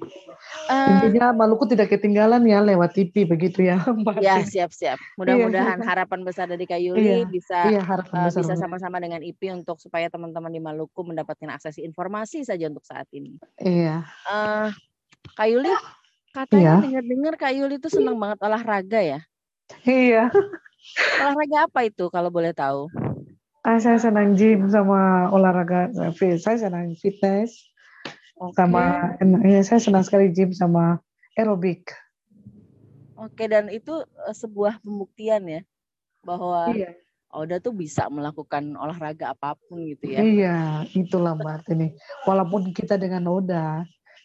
Uh, 0.69 1.01
Intinya 1.01 1.33
Maluku 1.33 1.65
tidak 1.69 1.93
ketinggalan 1.93 2.45
ya 2.45 2.61
lewat 2.61 2.97
TV 2.97 3.25
begitu 3.25 3.65
ya. 3.65 3.81
Mbak. 4.01 4.21
Ya 4.21 4.41
siap-siap. 4.45 5.01
Mudah-mudahan 5.17 5.81
iya, 5.81 5.87
harapan 5.89 6.21
besar 6.25 6.49
dari 6.49 6.65
Kayuli 6.69 7.25
iya, 7.25 7.29
bisa 7.29 7.59
iya, 7.73 7.81
uh, 7.85 8.29
bisa 8.29 8.57
sama-sama 8.57 9.01
dengan 9.01 9.21
IP 9.25 9.49
untuk 9.53 9.81
supaya 9.81 10.09
teman-teman 10.13 10.53
di 10.53 10.61
Maluku 10.61 11.01
mendapatkan 11.05 11.57
akses 11.57 11.81
informasi 11.81 12.45
saja 12.45 12.69
untuk 12.69 12.85
saat 12.85 13.09
ini. 13.13 13.41
Iya. 13.61 14.05
Uh, 14.29 14.69
Kayuli 15.37 15.73
katanya 16.37 16.81
iya. 16.81 16.83
dengar-dengar 16.83 17.35
Kayuli 17.41 17.75
itu 17.81 17.89
senang 17.89 18.17
banget 18.21 18.39
olahraga 18.45 19.01
ya. 19.01 19.21
Iya. 19.85 20.29
Olahraga 21.21 21.59
apa 21.69 21.81
itu 21.89 22.09
kalau 22.13 22.29
boleh 22.29 22.53
tahu? 22.53 22.89
Ah, 23.65 23.81
saya 23.81 23.97
senang 23.97 24.37
gym 24.37 24.69
sama 24.69 25.33
olahraga. 25.33 25.89
Saya 26.17 26.57
senang 26.61 26.93
fitness. 27.01 27.57
Okay. 28.37 28.53
Sama 28.61 29.15
ya, 29.47 29.61
saya 29.65 29.81
senang 29.81 30.05
sekali 30.05 30.29
gym 30.35 30.53
sama 30.53 31.01
aerobik. 31.39 31.97
Oke, 33.17 33.47
dan 33.47 33.71
itu 33.71 34.05
eh, 34.05 34.35
sebuah 34.37 34.83
pembuktian 34.83 35.47
ya 35.49 35.63
bahwa 36.27 36.75
iya. 36.75 36.93
Oda 37.35 37.59
tuh 37.59 37.75
bisa 37.75 38.07
melakukan 38.11 38.79
olahraga 38.79 39.35
apa 39.35 39.59
pun 39.59 39.83
gitu 39.87 40.07
ya. 40.07 40.23
Iya, 40.23 40.59
itulah 40.95 41.35
Mbak 41.35 41.67
ini. 41.75 41.99
Walaupun 42.27 42.71
kita 42.71 42.95
dengan 42.95 43.27
Oda, 43.27 43.83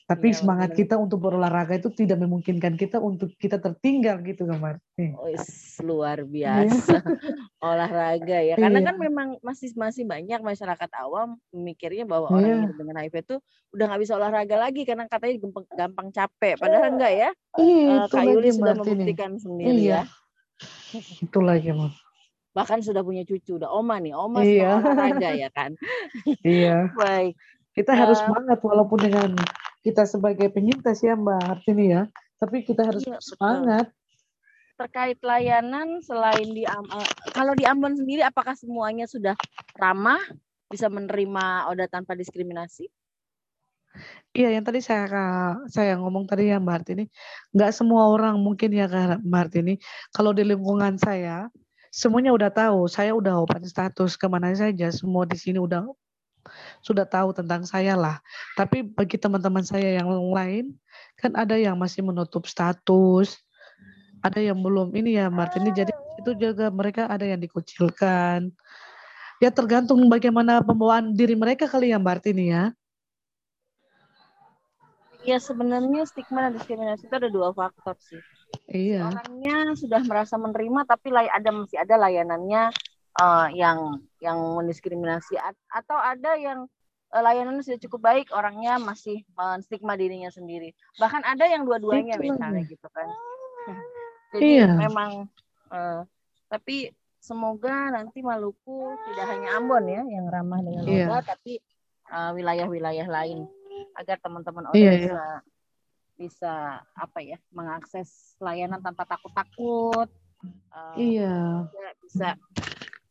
tapi 0.10 0.34
ya, 0.34 0.42
semangat 0.42 0.74
bener. 0.74 0.80
kita 0.82 0.96
untuk 0.98 1.22
berolahraga 1.22 1.78
itu 1.78 1.94
tidak 1.94 2.18
memungkinkan 2.18 2.74
kita 2.82 2.98
untuk 2.98 3.30
kita 3.38 3.62
tertinggal 3.62 4.18
gitu 4.26 4.50
kan 4.50 4.58
Marti. 4.58 5.14
Oh, 5.14 5.30
luar 5.86 6.26
iya. 6.26 6.66
biasa 6.66 6.98
olahraga 7.70 8.38
ya. 8.42 8.58
Karena 8.58 8.82
iya. 8.82 8.88
kan 8.90 8.96
memang 8.98 9.38
masih 9.46 9.70
masih 9.78 10.10
banyak 10.10 10.42
masyarakat 10.42 10.90
awam 10.98 11.38
mikirnya 11.54 12.10
bahwa 12.10 12.34
orang 12.34 12.74
iya. 12.74 12.74
dengan 12.74 12.96
HIV 13.06 13.16
itu 13.22 13.36
udah 13.70 13.86
nggak 13.86 14.02
bisa 14.02 14.18
olahraga 14.18 14.58
lagi 14.58 14.82
karena 14.82 15.06
katanya 15.06 15.46
gampang, 15.46 15.66
gampang 15.78 16.08
capek. 16.10 16.58
Padahal 16.58 16.90
enggak 16.90 17.14
ya. 17.14 17.30
Iya, 17.62 17.94
uh, 17.94 18.06
Kak 18.10 18.24
Yuli 18.26 18.50
sudah 18.50 18.74
membuktikan 18.82 19.38
sendiri 19.38 19.78
iya. 19.78 20.10
ya. 20.10 21.06
Itu 21.22 21.46
lagi 21.46 21.70
Mas. 21.70 21.94
Bahkan 22.58 22.82
sudah 22.82 23.06
punya 23.06 23.22
cucu, 23.30 23.62
udah 23.62 23.70
oma 23.70 24.02
nih, 24.02 24.18
oma 24.18 24.42
iya. 24.42 24.82
olahraga 24.82 25.38
ya 25.38 25.54
kan. 25.54 25.78
iya. 26.42 26.90
Baik. 26.98 27.38
Kita 27.78 27.94
uh, 27.94 27.98
harus 28.02 28.18
semangat 28.18 28.58
walaupun 28.66 28.98
dengan 29.06 29.38
kita 29.80 30.04
sebagai 30.04 30.52
penyintas 30.52 31.00
ya 31.00 31.16
Mbak 31.16 31.40
Hartini 31.44 31.96
ya, 31.96 32.04
tapi 32.40 32.64
kita 32.64 32.84
harus 32.88 33.04
iya, 33.08 33.20
semangat. 33.20 33.88
Terkait 34.80 35.20
layanan 35.20 36.00
selain 36.00 36.48
di 36.56 36.64
uh, 36.64 36.84
kalau 37.36 37.52
di 37.52 37.68
Ambon 37.68 38.00
sendiri 38.00 38.24
apakah 38.24 38.56
semuanya 38.56 39.08
sudah 39.08 39.36
ramah 39.76 40.20
bisa 40.72 40.88
menerima 40.88 41.68
oda 41.68 41.88
tanpa 41.92 42.16
diskriminasi? 42.16 42.88
Iya, 44.32 44.54
yang 44.54 44.64
tadi 44.64 44.80
saya 44.86 45.58
saya 45.68 45.98
ngomong 45.98 46.30
tadi 46.30 46.54
ya 46.54 46.62
Mbak 46.62 46.76
Hartini, 46.76 47.10
nggak 47.52 47.72
semua 47.74 48.08
orang 48.08 48.38
mungkin 48.38 48.70
ya 48.72 48.86
Mbak 49.20 49.40
Hartini. 49.40 49.82
Kalau 50.14 50.32
di 50.32 50.46
lingkungan 50.46 50.96
saya, 51.02 51.50
semuanya 51.90 52.32
udah 52.32 52.54
tahu, 52.54 52.86
saya 52.86 53.18
udah 53.18 53.42
open 53.42 53.66
status 53.66 54.16
ke 54.16 54.30
mana 54.30 54.54
saja, 54.54 54.94
semua 54.94 55.26
di 55.26 55.36
sini 55.36 55.58
udah 55.58 55.84
sudah 56.84 57.06
tahu 57.08 57.36
tentang 57.36 57.66
saya 57.66 57.94
lah. 57.96 58.18
Tapi 58.56 58.84
bagi 58.84 59.18
teman-teman 59.20 59.64
saya 59.66 60.02
yang 60.02 60.10
lain, 60.10 60.76
kan 61.20 61.36
ada 61.36 61.56
yang 61.56 61.76
masih 61.76 62.04
menutup 62.06 62.48
status, 62.48 63.40
ada 64.20 64.40
yang 64.40 64.60
belum 64.60 64.96
ini 64.96 65.20
ya 65.20 65.32
Martini. 65.32 65.72
Jadi 65.72 65.92
itu 66.20 66.32
juga 66.36 66.68
mereka 66.70 67.08
ada 67.08 67.24
yang 67.24 67.40
dikucilkan. 67.40 68.52
Ya 69.40 69.50
tergantung 69.56 70.04
bagaimana 70.12 70.60
pembawaan 70.60 71.16
diri 71.16 71.34
mereka 71.34 71.64
kali 71.68 71.96
ya 71.96 72.00
Martini 72.00 72.52
ya. 72.52 72.76
Ya 75.24 75.40
sebenarnya 75.40 76.08
stigma 76.08 76.48
dan 76.48 76.60
diskriminasi 76.60 77.08
itu 77.08 77.16
ada 77.16 77.32
dua 77.32 77.52
faktor 77.56 77.96
sih. 78.04 78.20
Iya. 78.68 79.08
Orangnya 79.08 79.78
sudah 79.78 80.02
merasa 80.04 80.36
menerima 80.36 80.84
tapi 80.90 81.14
ada 81.14 81.50
masih 81.54 81.78
ada 81.78 81.96
layanannya 82.02 82.74
uh, 83.20 83.48
yang 83.52 84.00
yang 84.24 84.40
mendiskriminasi 84.56 85.36
atau 85.72 85.98
ada 86.00 86.36
yang 86.40 86.66
uh, 87.12 87.22
layanannya 87.22 87.64
sudah 87.64 87.80
cukup 87.84 88.00
baik 88.02 88.28
orangnya 88.32 88.80
masih 88.80 89.22
menstigma 89.36 90.00
dirinya 90.00 90.32
sendiri. 90.32 90.74
Bahkan 90.98 91.28
ada 91.28 91.46
yang 91.46 91.68
dua-duanya 91.68 92.16
misalnya 92.18 92.64
gitu 92.66 92.88
kan. 92.90 93.08
Jadi 94.34 94.62
iya. 94.62 94.70
memang 94.70 95.26
uh, 95.74 96.02
tapi 96.50 96.94
semoga 97.20 97.92
nanti 97.94 98.24
Maluku 98.24 98.96
tidak 99.12 99.26
hanya 99.28 99.60
Ambon 99.60 99.86
ya 99.90 100.02
yang 100.08 100.26
ramah 100.32 100.62
dengan 100.64 100.86
iya. 100.88 101.20
tapi 101.22 101.60
wilayah-wilayah 102.10 103.06
uh, 103.06 103.14
lain. 103.14 103.46
Agar 103.96 104.20
teman-teman 104.20 104.70
orang 104.70 104.76
iya, 104.76 104.92
bisa 104.96 105.14
iya. 105.14 105.32
bisa 106.20 106.54
apa 106.94 107.20
ya 107.24 107.38
mengakses 107.56 108.36
layanan 108.44 108.84
tanpa 108.84 109.08
takut-takut. 109.08 110.10
Uh, 110.72 110.96
iya. 110.96 111.68
bisa 112.00 112.40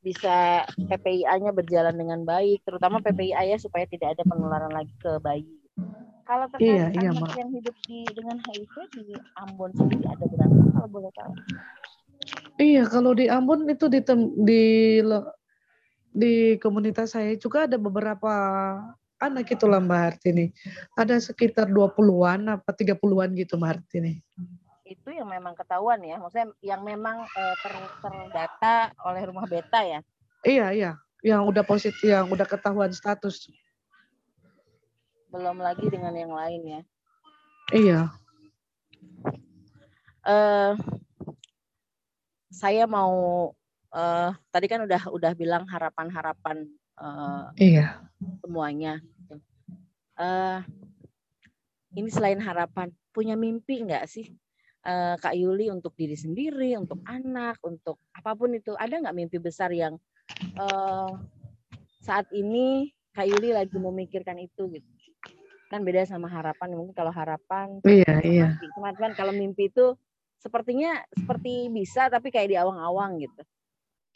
bisa 0.03 0.63
PPIA-nya 0.89 1.51
berjalan 1.51 1.95
dengan 1.95 2.23
baik, 2.23 2.63
terutama 2.63 3.03
PPIA 3.03 3.55
ya 3.55 3.57
supaya 3.59 3.85
tidak 3.91 4.15
ada 4.15 4.23
penularan 4.25 4.71
lagi 4.71 4.95
ke 5.03 5.19
bayi. 5.19 5.59
Kalau 6.29 6.45
terkait 6.53 6.69
iya, 6.69 6.87
iya, 6.93 7.11
anak 7.17 7.35
yang 7.41 7.51
hidup 7.57 7.77
di 7.89 8.05
dengan 8.13 8.37
HIV 8.37 8.75
di 9.01 9.17
Ambon 9.41 9.73
sendiri 9.73 10.05
ada 10.05 10.25
berapa 10.29 10.57
kalau 10.77 10.89
boleh 10.93 11.13
tahu? 11.17 11.33
Iya, 12.61 12.85
kalau 12.85 13.17
di 13.17 13.33
Ambon 13.33 13.65
itu 13.65 13.89
di 13.89 14.05
di 14.45 14.65
di 16.13 16.35
komunitas 16.61 17.17
saya 17.17 17.33
juga 17.41 17.65
ada 17.65 17.81
beberapa 17.81 18.33
anak 19.19 19.51
itu 19.51 19.65
lah 19.67 19.83
Mbak 19.83 20.01
Hartini. 20.05 20.53
Ada 20.95 21.19
sekitar 21.19 21.73
20-an 21.73 22.61
apa 22.61 22.71
30-an 22.77 23.31
gitu 23.35 23.59
Mbak 23.59 23.71
Hartini. 23.73 24.21
Itu 24.89 25.13
yang 25.13 25.29
memang 25.29 25.53
ketahuan 25.53 26.01
ya, 26.01 26.17
maksudnya 26.17 26.49
yang 26.65 26.81
memang 26.81 27.29
eh, 27.29 27.55
ter, 27.61 27.73
terdata 28.01 28.97
oleh 29.05 29.23
rumah 29.29 29.45
beta 29.45 29.85
ya? 29.85 30.01
Iya, 30.41 30.67
iya. 30.73 30.93
Yang 31.21 31.43
udah 31.53 31.65
positif, 31.69 32.01
yang 32.09 32.33
udah 32.33 32.49
ketahuan 32.49 32.89
status 32.97 33.53
belum 35.29 35.61
lagi 35.61 35.85
dengan 35.93 36.17
yang 36.17 36.33
lain 36.33 36.63
ya. 36.65 36.81
Iya. 37.69 38.01
Uh, 40.25 40.73
saya 42.49 42.89
mau 42.89 43.53
uh, 43.93 44.31
tadi 44.49 44.67
kan 44.73 44.89
udah 44.89 45.13
udah 45.13 45.33
bilang 45.37 45.69
harapan-harapan 45.69 46.65
uh, 46.97 47.53
iya. 47.61 48.01
semuanya. 48.41 49.05
Uh, 50.17 50.65
ini 51.93 52.09
selain 52.09 52.41
harapan, 52.41 52.89
punya 53.13 53.37
mimpi 53.37 53.85
nggak 53.85 54.09
sih 54.09 54.33
uh, 54.89 55.15
Kak 55.21 55.37
Yuli 55.37 55.69
untuk 55.69 55.93
diri 55.93 56.17
sendiri, 56.17 56.73
untuk 56.81 57.05
anak, 57.05 57.61
untuk 57.61 58.01
apa 58.17 58.33
pun 58.33 58.57
itu? 58.57 58.73
Ada 58.73 59.05
nggak 59.05 59.17
mimpi 59.17 59.37
besar 59.37 59.69
yang 59.69 60.01
uh, 60.57 61.13
saat 62.01 62.25
ini 62.33 62.89
Kak 63.13 63.29
Yuli 63.29 63.53
lagi 63.53 63.77
memikirkan 63.77 64.41
itu 64.41 64.73
gitu? 64.73 64.99
kan 65.69 65.85
beda 65.85 66.09
sama 66.09 66.27
harapan 66.33 66.73
mungkin 66.75 66.97
kalau 66.97 67.13
harapan 67.13 67.79
iya 67.85 68.15
iya 68.25 68.49
cuma 68.73 68.91
kan 68.97 69.13
kalau 69.13 69.37
mimpi 69.37 69.69
itu 69.69 69.93
sepertinya 70.41 70.97
seperti 71.13 71.69
bisa 71.69 72.09
tapi 72.09 72.33
kayak 72.33 72.49
di 72.49 72.57
awang-awang 72.57 73.21
gitu 73.21 73.43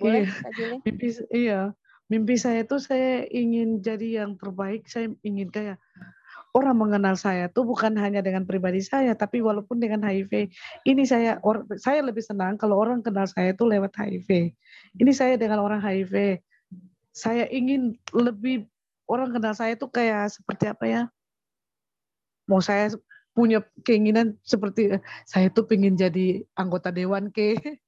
boleh 0.00 0.24
iya. 0.24 0.80
mimpi 0.80 1.08
iya 1.28 1.61
mimpi 2.08 2.35
saya 2.40 2.64
tuh 2.64 2.80
saya 2.80 3.28
ingin 3.28 3.85
jadi 3.85 4.24
yang 4.24 4.40
terbaik 4.40 4.88
saya 4.88 5.12
ingin 5.20 5.52
kayak 5.52 5.76
orang 6.52 6.76
mengenal 6.76 7.16
saya 7.16 7.48
tuh 7.48 7.64
bukan 7.64 7.96
hanya 7.96 8.20
dengan 8.20 8.44
pribadi 8.44 8.84
saya 8.84 9.16
tapi 9.16 9.40
walaupun 9.40 9.80
dengan 9.80 10.04
HIV. 10.04 10.52
Ini 10.84 11.02
saya 11.08 11.40
or, 11.40 11.64
saya 11.80 12.04
lebih 12.04 12.20
senang 12.20 12.60
kalau 12.60 12.76
orang 12.76 13.00
kenal 13.00 13.24
saya 13.24 13.56
tuh 13.56 13.72
lewat 13.72 13.96
HIV. 13.96 14.52
Ini 15.00 15.12
saya 15.16 15.40
dengan 15.40 15.64
orang 15.64 15.80
HIV. 15.80 16.40
Saya 17.12 17.48
ingin 17.48 17.96
lebih 18.12 18.68
orang 19.08 19.32
kenal 19.32 19.56
saya 19.56 19.76
tuh 19.76 19.88
kayak 19.88 20.32
seperti 20.32 20.68
apa 20.68 20.84
ya? 20.84 21.02
Mau 22.48 22.60
saya 22.60 22.92
punya 23.32 23.64
keinginan 23.88 24.36
seperti 24.44 24.92
saya 25.24 25.48
tuh 25.48 25.64
pengen 25.64 25.96
jadi 25.96 26.44
anggota 26.52 26.92
dewan 26.92 27.32
ke 27.32 27.56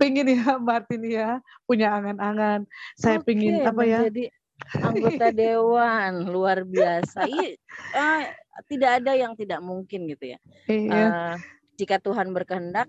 pengen 0.00 0.24
ya 0.24 0.56
Martin 0.56 1.04
ya 1.04 1.44
punya 1.68 1.92
angan-angan. 2.00 2.64
Saya 2.96 3.20
Oke, 3.20 3.32
pengen 3.32 3.60
apa 3.60 3.84
ya? 3.84 4.08
jadi 4.08 4.32
anggota 4.80 5.28
dewan 5.36 6.28
luar 6.28 6.64
biasa 6.64 7.28
Iya, 7.28 7.56
uh, 7.96 8.22
tidak 8.66 8.90
ada 9.02 9.12
yang 9.12 9.32
tidak 9.36 9.60
mungkin 9.60 10.08
gitu 10.08 10.36
ya 10.36 10.38
iya. 10.68 11.04
uh, 11.04 11.34
jika 11.76 12.00
Tuhan 12.00 12.32
berkehendak 12.32 12.88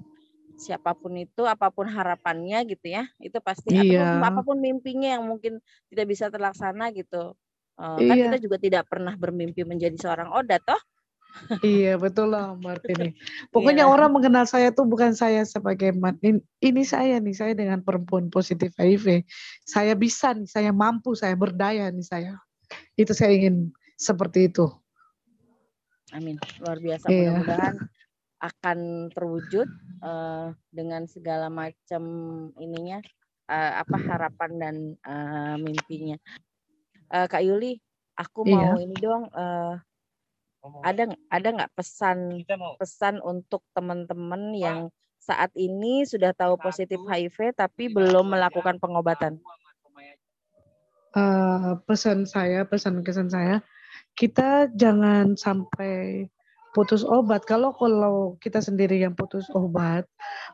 siapa 0.57 0.97
pun 0.97 1.13
itu 1.13 1.45
apa 1.45 1.69
pun 1.69 1.85
harapannya 1.85 2.65
gitu 2.65 2.89
ya 2.89 3.05
itu 3.21 3.37
pasti 3.43 3.77
iya. 3.77 4.17
apa 4.17 4.17
pun, 4.17 4.25
apa 4.25 4.41
pun 4.41 4.57
mimpinya 4.57 5.19
yang 5.19 5.23
mungkin 5.29 5.61
tidak 5.93 6.05
bisa 6.09 6.33
terlaksana 6.33 6.89
gitu 6.97 7.37
uh, 7.77 7.97
iya. 8.01 8.09
kan 8.09 8.17
kita 8.33 8.37
juga 8.41 8.57
tidak 8.57 8.83
pernah 8.89 9.13
bermimpi 9.13 9.61
menjadi 9.63 9.95
seorang 9.95 10.33
oda 10.33 10.57
toh 10.57 10.81
iya 11.63 11.93
betul 11.95 12.33
lah 12.33 12.53
Martini. 12.57 13.13
Pokoknya 13.53 13.85
yeah. 13.87 13.93
orang 13.93 14.11
mengenal 14.13 14.45
saya 14.45 14.73
tuh 14.73 14.85
bukan 14.85 15.13
saya 15.13 15.43
sebagai 15.43 15.93
Martin. 15.95 16.43
Ini 16.59 16.81
saya 16.83 17.17
nih, 17.21 17.35
saya 17.35 17.53
dengan 17.53 17.81
perempuan 17.81 18.29
positif 18.31 18.73
HIV. 18.75 19.25
Saya 19.63 19.93
bisa 19.93 20.33
nih, 20.33 20.49
saya 20.49 20.71
mampu, 20.71 21.13
saya 21.13 21.33
berdaya 21.33 21.89
nih 21.89 22.05
saya. 22.05 22.33
Itu 22.99 23.15
saya 23.15 23.33
ingin 23.33 23.71
seperti 23.95 24.51
itu. 24.51 24.67
Amin. 26.15 26.39
Luar 26.63 26.79
biasa. 26.79 27.05
Yeah. 27.11 27.39
Mudah-mudahan 27.39 27.75
akan 28.37 29.09
terwujud 29.17 29.67
uh, 30.05 30.53
dengan 30.69 31.09
segala 31.09 31.49
macam 31.49 32.03
ininya 32.61 33.01
uh, 33.49 33.81
apa 33.81 33.97
harapan 33.97 34.51
dan 34.61 34.75
uh, 35.01 35.55
mimpinya. 35.57 36.17
Uh, 37.09 37.25
Kak 37.25 37.41
Yuli, 37.41 37.79
aku 38.19 38.45
iya. 38.45 38.53
mau 38.53 38.77
ini 38.77 38.95
dong 38.99 39.31
uh, 39.31 39.79
ada 40.83 41.03
ada 41.31 41.47
nggak 41.51 41.73
pesan 41.75 42.43
pesan 42.79 43.19
untuk 43.23 43.63
teman-teman 43.75 44.55
yang 44.55 44.79
saat 45.27 45.51
ini 45.59 46.07
sudah 46.07 46.31
tahu 46.31 46.55
positif 46.55 46.97
HIV 47.03 47.51
tapi 47.57 47.91
belum 47.91 48.31
melakukan 48.31 48.79
pengobatan? 48.79 49.35
Uh, 51.17 51.81
pesan 51.89 52.29
saya, 52.29 52.61
pesan 52.63 53.01
kesan 53.01 53.27
saya, 53.27 53.65
kita 54.13 54.69
jangan 54.77 55.33
sampai 55.33 56.29
putus 56.77 57.01
obat. 57.01 57.41
Kalau 57.49 57.73
kalau 57.73 58.37
kita 58.37 58.61
sendiri 58.61 59.01
yang 59.01 59.17
putus 59.17 59.49
obat, 59.57 60.05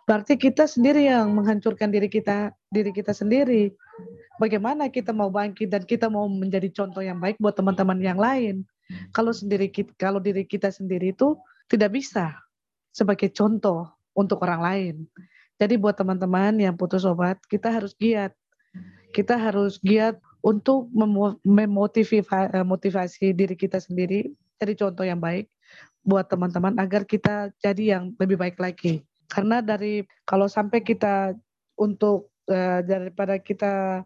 berarti 0.08 0.39
kita 0.39 0.63
sendiri 0.63 1.12
yang 1.12 1.36
menghancurkan 1.36 1.91
diri 1.91 2.08
kita 2.08 2.56
diri 2.71 2.95
kita 2.95 3.12
sendiri. 3.12 3.76
Bagaimana 4.39 4.88
kita 4.88 5.12
mau 5.12 5.28
bangkit 5.28 5.67
dan 5.67 5.84
kita 5.84 6.08
mau 6.08 6.26
menjadi 6.32 6.71
contoh 6.71 7.04
yang 7.04 7.19
baik 7.19 7.36
buat 7.43 7.60
teman-teman 7.60 7.99
yang 7.99 8.17
lain? 8.17 8.63
Kalau 9.15 9.32
sendiri 9.32 9.72
kalau 9.96 10.19
diri 10.19 10.43
kita 10.43 10.69
sendiri 10.69 11.15
itu 11.15 11.38
tidak 11.72 11.96
bisa 11.96 12.36
sebagai 12.93 13.32
contoh 13.34 13.89
untuk 14.13 14.43
orang 14.46 14.62
lain. 14.62 14.96
Jadi 15.58 15.78
buat 15.80 15.98
teman-teman 15.98 16.60
yang 16.60 16.76
putus 16.78 17.06
obat, 17.08 17.39
kita 17.50 17.69
harus 17.72 17.96
giat. 17.98 18.34
Kita 19.13 19.38
harus 19.38 19.78
giat 19.82 20.17
untuk 20.43 20.89
memotivasi 22.52 23.32
diri 23.32 23.56
kita 23.56 23.80
sendiri 23.80 24.34
jadi 24.63 24.80
contoh 24.80 25.04
yang 25.04 25.19
baik 25.19 25.52
buat 26.08 26.28
teman-teman 26.32 26.80
agar 26.80 27.04
kita 27.04 27.52
jadi 27.60 28.00
yang 28.00 28.04
lebih 28.19 28.39
baik 28.39 28.56
lagi. 28.60 29.04
Karena 29.28 29.60
dari 29.60 30.08
kalau 30.24 30.48
sampai 30.48 30.84
kita 30.84 31.36
untuk 31.80 32.32
uh, 32.48 32.80
daripada 32.84 33.39
kita 33.39 34.04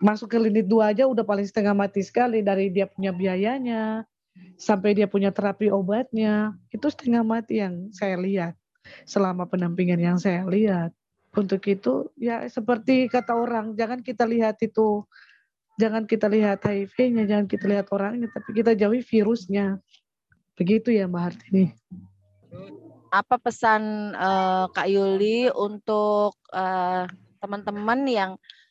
masuk 0.00 0.32
ke 0.32 0.38
lini 0.40 0.64
dua 0.64 0.96
aja 0.96 1.04
udah 1.04 1.22
paling 1.22 1.44
setengah 1.44 1.76
mati 1.76 2.00
sekali 2.00 2.40
dari 2.40 2.72
dia 2.72 2.88
punya 2.88 3.12
biayanya 3.12 4.08
sampai 4.56 4.96
dia 4.96 5.06
punya 5.06 5.30
terapi 5.30 5.68
obatnya. 5.68 6.56
Itu 6.72 6.88
setengah 6.88 7.22
mati 7.22 7.60
yang 7.60 7.92
saya 7.92 8.16
lihat 8.16 8.56
selama 9.04 9.44
pendampingan 9.46 10.00
yang 10.00 10.16
saya 10.16 10.42
lihat. 10.48 10.90
Untuk 11.30 11.62
itu 11.70 12.10
ya 12.18 12.42
seperti 12.50 13.06
kata 13.06 13.38
orang 13.38 13.78
jangan 13.78 14.02
kita 14.02 14.26
lihat 14.26 14.58
itu 14.66 15.06
jangan 15.78 16.02
kita 16.02 16.26
lihat 16.26 16.58
HIV-nya 16.58 17.22
jangan 17.30 17.46
kita 17.46 17.70
lihat 17.70 17.86
orangnya 17.94 18.26
tapi 18.32 18.50
kita 18.56 18.74
jauhi 18.74 19.04
virusnya. 19.04 19.78
Begitu 20.58 20.96
ya 20.96 21.06
Mbak 21.06 21.22
Hartini. 21.22 21.70
Apa 23.10 23.38
pesan 23.38 24.14
uh, 24.14 24.70
Kak 24.70 24.86
Yuli 24.90 25.50
untuk 25.50 26.34
uh, 26.50 27.06
teman-teman 27.42 28.00
yang 28.06 28.30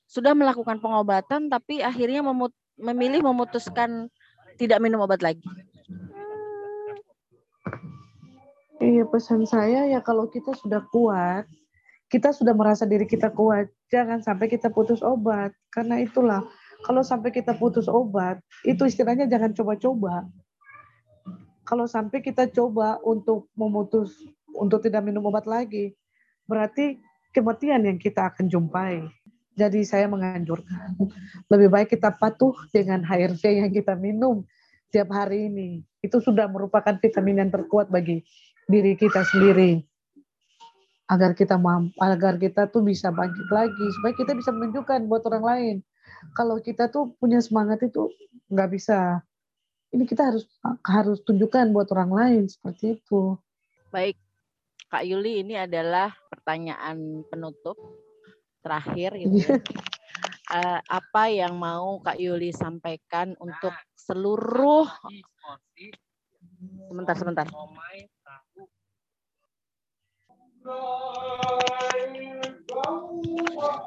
sudah 0.10 0.34
melakukan 0.34 0.82
pengobatan 0.82 1.54
tapi 1.54 1.86
akhirnya 1.86 2.26
memut 2.26 2.50
memilih 2.82 3.22
memutuskan 3.22 4.10
tidak 4.58 4.82
minum 4.82 5.06
obat 5.06 5.22
lagi. 5.22 5.45
Iya 8.80 9.06
pesan 9.06 9.45
saya 9.45 9.86
ya 9.91 10.00
kalau 10.02 10.32
kita 10.32 10.56
sudah 10.56 10.82
kuat, 10.89 11.45
kita 12.10 12.34
sudah 12.34 12.56
merasa 12.56 12.88
diri 12.89 13.06
kita 13.06 13.30
kuat, 13.30 13.69
jangan 13.91 14.24
sampai 14.24 14.50
kita 14.50 14.72
putus 14.74 15.04
obat. 15.06 15.54
Karena 15.69 16.02
itulah 16.02 16.48
kalau 16.88 17.04
sampai 17.04 17.30
kita 17.30 17.54
putus 17.60 17.91
obat, 17.91 18.39
itu 18.63 18.88
istilahnya 18.88 19.28
jangan 19.28 19.52
coba-coba. 19.52 20.26
Kalau 21.67 21.86
sampai 21.86 22.24
kita 22.24 22.50
coba 22.50 22.98
untuk 23.06 23.52
memutus 23.54 24.15
untuk 24.58 24.82
tidak 24.82 25.06
minum 25.06 25.28
obat 25.28 25.45
lagi, 25.45 25.93
berarti 26.50 26.98
kematian 27.36 27.86
yang 27.86 28.00
kita 28.00 28.32
akan 28.32 28.48
jumpai. 28.48 29.06
Jadi 29.57 29.83
saya 29.83 30.07
menganjurkan 30.07 30.95
lebih 31.51 31.67
baik 31.67 31.89
kita 31.97 32.15
patuh 32.15 32.55
dengan 32.71 33.03
HRV 33.03 33.43
yang 33.65 33.71
kita 33.73 33.97
minum 33.97 34.45
tiap 34.93 35.09
hari 35.13 35.49
ini. 35.49 35.83
Itu 36.01 36.21
sudah 36.21 36.49
merupakan 36.49 36.97
vitamin 36.97 37.45
yang 37.45 37.51
terkuat 37.53 37.89
bagi 37.89 38.21
diri 38.69 38.93
kita 38.95 39.25
sendiri. 39.25 39.81
Agar 41.09 41.33
kita 41.33 41.57
mampu, 41.57 41.93
agar 41.97 42.38
kita 42.38 42.69
tuh 42.69 42.85
bisa 42.85 43.09
bangkit 43.09 43.49
lagi, 43.49 43.85
supaya 43.97 44.13
kita 44.13 44.38
bisa 44.38 44.53
menunjukkan 44.53 45.09
buat 45.09 45.25
orang 45.25 45.43
lain. 45.45 45.75
Kalau 46.38 46.62
kita 46.62 46.93
tuh 46.93 47.17
punya 47.17 47.41
semangat 47.41 47.81
itu 47.81 48.13
nggak 48.53 48.69
bisa. 48.69 49.25
Ini 49.89 50.05
kita 50.05 50.29
harus 50.29 50.45
harus 50.85 51.17
tunjukkan 51.25 51.73
buat 51.73 51.89
orang 51.97 52.12
lain 52.13 52.41
seperti 52.45 53.01
itu. 53.01 53.41
Baik, 53.89 54.21
Kak 54.93 55.01
Yuli, 55.01 55.41
ini 55.41 55.57
adalah 55.57 56.13
pertanyaan 56.29 57.25
penutup 57.25 57.73
terakhir 58.60 59.15
gitu. 59.19 59.60
Uh, 60.50 60.82
apa 60.89 61.30
yang 61.30 61.54
mau 61.56 62.02
Kak 62.02 62.17
Yuli 62.17 62.50
sampaikan 62.50 63.38
untuk 63.38 63.72
seluruh 63.93 64.89
sebentar 66.89 67.15
sebentar. 67.15 67.45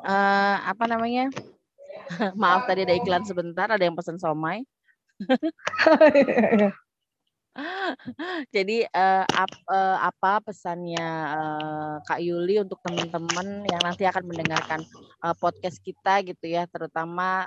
Uh, 0.03 0.57
apa 0.67 0.85
namanya? 0.87 1.29
Maaf 2.41 2.67
tadi 2.69 2.85
ada 2.87 2.95
iklan 2.97 3.25
sebentar 3.25 3.69
ada 3.69 3.83
yang 3.83 3.97
pesan 3.97 4.19
somai 4.19 4.65
Jadi 8.55 8.89
uh, 8.89 9.25
ap, 9.29 9.53
uh, 9.69 9.99
apa 10.09 10.41
pesannya 10.41 11.09
uh, 11.37 11.95
Kak 12.09 12.21
Yuli 12.25 12.57
untuk 12.65 12.81
teman-teman 12.81 13.69
yang 13.69 13.83
nanti 13.85 14.09
akan 14.09 14.25
mendengarkan 14.25 14.81
uh, 15.21 15.37
podcast 15.37 15.77
kita 15.85 16.25
gitu 16.25 16.49
ya, 16.49 16.65
terutama 16.73 17.45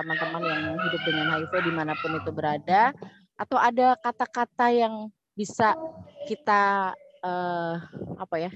teman-teman 0.00 0.42
uh, 0.42 0.48
yang 0.48 0.62
hidup 0.88 1.02
dengan 1.04 1.26
HIV 1.36 1.52
di 1.68 1.72
mana 1.72 1.92
pun 2.00 2.16
itu 2.16 2.30
berada, 2.32 2.96
atau 3.36 3.60
ada 3.60 3.92
kata-kata 4.00 4.72
yang 4.72 5.12
bisa 5.36 5.76
kita 6.24 6.96
uh, 7.20 7.74
apa 8.16 8.36
ya 8.40 8.50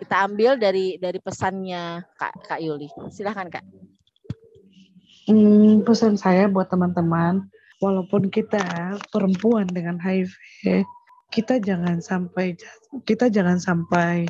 kita 0.00 0.24
ambil 0.24 0.56
dari 0.56 0.96
dari 0.96 1.20
pesannya 1.20 2.08
Kak 2.16 2.48
Kak 2.48 2.60
Yuli. 2.64 2.88
Silahkan 3.12 3.52
Kak. 3.52 3.64
Hmm, 5.28 5.80
pesan 5.84 6.20
saya 6.20 6.48
buat 6.48 6.68
teman-teman 6.68 7.48
walaupun 7.84 8.32
kita 8.32 8.96
perempuan 9.12 9.68
dengan 9.68 10.00
HIV, 10.00 10.24
kita 11.28 11.60
jangan 11.60 12.00
sampai 12.00 12.56
kita 13.04 13.28
jangan 13.28 13.60
sampai 13.60 14.24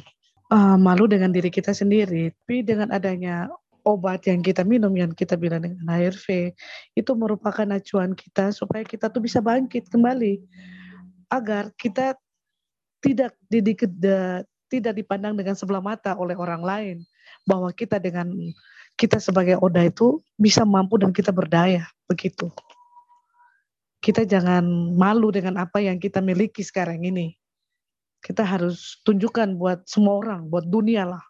uh, 0.51 0.75
malu 0.75 1.07
dengan 1.07 1.31
diri 1.31 1.55
kita 1.55 1.71
sendiri. 1.71 2.35
Tapi 2.35 2.67
dengan 2.67 2.91
adanya 2.91 3.47
obat 3.87 4.27
yang 4.27 4.43
kita 4.43 4.67
minum 4.67 4.91
yang 4.99 5.15
kita 5.15 5.39
bilang 5.39 5.63
dengan 5.63 5.87
HIV 5.87 6.57
itu 6.99 7.13
merupakan 7.15 7.69
acuan 7.71 8.19
kita 8.19 8.51
supaya 8.51 8.83
kita 8.83 9.07
tuh 9.07 9.23
bisa 9.23 9.39
bangkit 9.39 9.87
kembali. 9.87 10.43
Agar 11.31 11.71
kita 11.79 12.19
tidak 12.99 13.39
didik, 13.47 13.87
tidak 14.67 14.95
dipandang 14.99 15.39
dengan 15.39 15.55
sebelah 15.55 15.85
mata 15.85 16.19
oleh 16.19 16.35
orang 16.35 16.63
lain. 16.65 16.97
Bahwa 17.47 17.71
kita 17.71 18.03
dengan 18.03 18.33
kita 18.99 19.21
sebagai 19.21 19.59
Oda 19.61 19.85
itu 19.85 20.23
bisa 20.39 20.63
mampu 20.65 20.99
dan 20.99 21.11
kita 21.11 21.35
berdaya 21.35 21.85
begitu 22.07 22.49
kita 24.05 24.29
jangan 24.29 24.61
malu 24.93 25.33
dengan 25.33 25.57
apa 25.57 25.81
yang 25.81 25.97
kita 25.97 26.21
miliki 26.21 26.61
sekarang 26.61 27.01
ini. 27.09 27.33
Kita 28.21 28.45
harus 28.45 29.01
tunjukkan 29.01 29.57
buat 29.57 29.89
semua 29.89 30.21
orang, 30.21 30.45
buat 30.53 30.69
dunia 30.69 31.09
lah. 31.09 31.25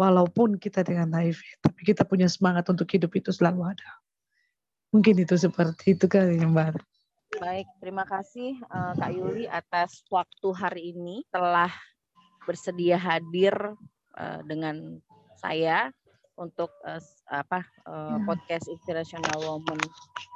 Walaupun 0.00 0.56
kita 0.56 0.80
dengan 0.80 1.12
HIV, 1.12 1.36
tapi 1.60 1.80
kita 1.84 2.08
punya 2.08 2.24
semangat 2.24 2.64
untuk 2.72 2.88
hidup 2.88 3.12
itu 3.12 3.28
selalu 3.28 3.76
ada. 3.76 3.90
Mungkin 4.96 5.20
itu 5.20 5.36
seperti 5.36 5.92
itu 5.92 6.08
kali 6.08 6.40
ya 6.40 6.48
Mbak. 6.48 6.80
Baik, 7.36 7.68
terima 7.84 8.08
kasih 8.08 8.56
uh, 8.72 8.96
Kak 8.96 9.12
Yuli 9.12 9.44
atas 9.44 10.00
waktu 10.08 10.48
hari 10.56 10.96
ini 10.96 11.28
telah 11.28 11.68
bersedia 12.48 12.96
hadir 12.96 13.52
uh, 14.16 14.40
dengan 14.48 15.04
saya 15.36 15.92
untuk 16.38 16.70
uh, 16.86 17.02
apa 17.26 17.66
uh, 17.84 18.16
podcast 18.22 18.70
inspirational 18.70 19.36
woman 19.42 19.78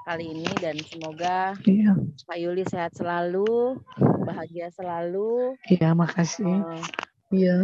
kali 0.02 0.34
ini 0.34 0.50
dan 0.58 0.74
semoga 0.82 1.54
yeah. 1.62 1.94
Pak 2.26 2.38
Yuli 2.42 2.66
sehat 2.66 2.92
selalu, 2.98 3.78
bahagia 4.26 4.66
selalu. 4.74 5.54
Iya, 5.70 5.94
makasih. 5.94 6.58
Uh, 6.58 6.82
iya. 7.30 7.58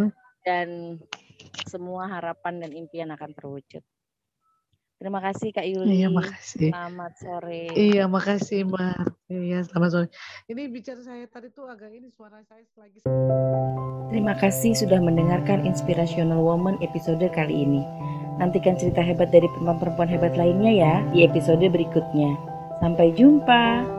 Dan 0.46 1.02
semua 1.66 2.06
harapan 2.06 2.62
dan 2.62 2.70
impian 2.72 3.10
akan 3.10 3.34
terwujud. 3.34 3.82
Terima 4.98 5.22
kasih 5.22 5.54
Kak 5.54 5.62
Yuli. 5.62 6.02
Iya, 6.02 6.10
makasih. 6.10 6.74
Selamat 6.74 7.12
sore. 7.22 7.70
Iya, 7.70 8.04
makasih 8.10 8.66
Mbak. 8.66 9.30
Iya, 9.30 9.58
selamat 9.70 9.90
sore. 9.94 10.06
Ini 10.50 10.62
bicara 10.74 11.00
saya 11.06 11.22
tadi 11.30 11.54
tuh 11.54 11.70
agak 11.70 11.94
ini 11.94 12.10
suara 12.10 12.42
saya 12.50 12.66
lagi. 12.74 13.06
Terima 14.10 14.34
kasih 14.34 14.74
sudah 14.74 14.98
mendengarkan 14.98 15.62
Inspirational 15.62 16.42
Woman 16.42 16.82
episode 16.82 17.22
kali 17.30 17.62
ini. 17.62 17.86
Nantikan 18.42 18.74
cerita 18.74 18.98
hebat 18.98 19.30
dari 19.30 19.46
perempuan-perempuan 19.54 20.10
hebat 20.10 20.34
lainnya 20.34 20.72
ya 20.74 20.94
di 21.14 21.22
episode 21.22 21.62
berikutnya. 21.62 22.34
Sampai 22.82 23.14
jumpa. 23.14 23.97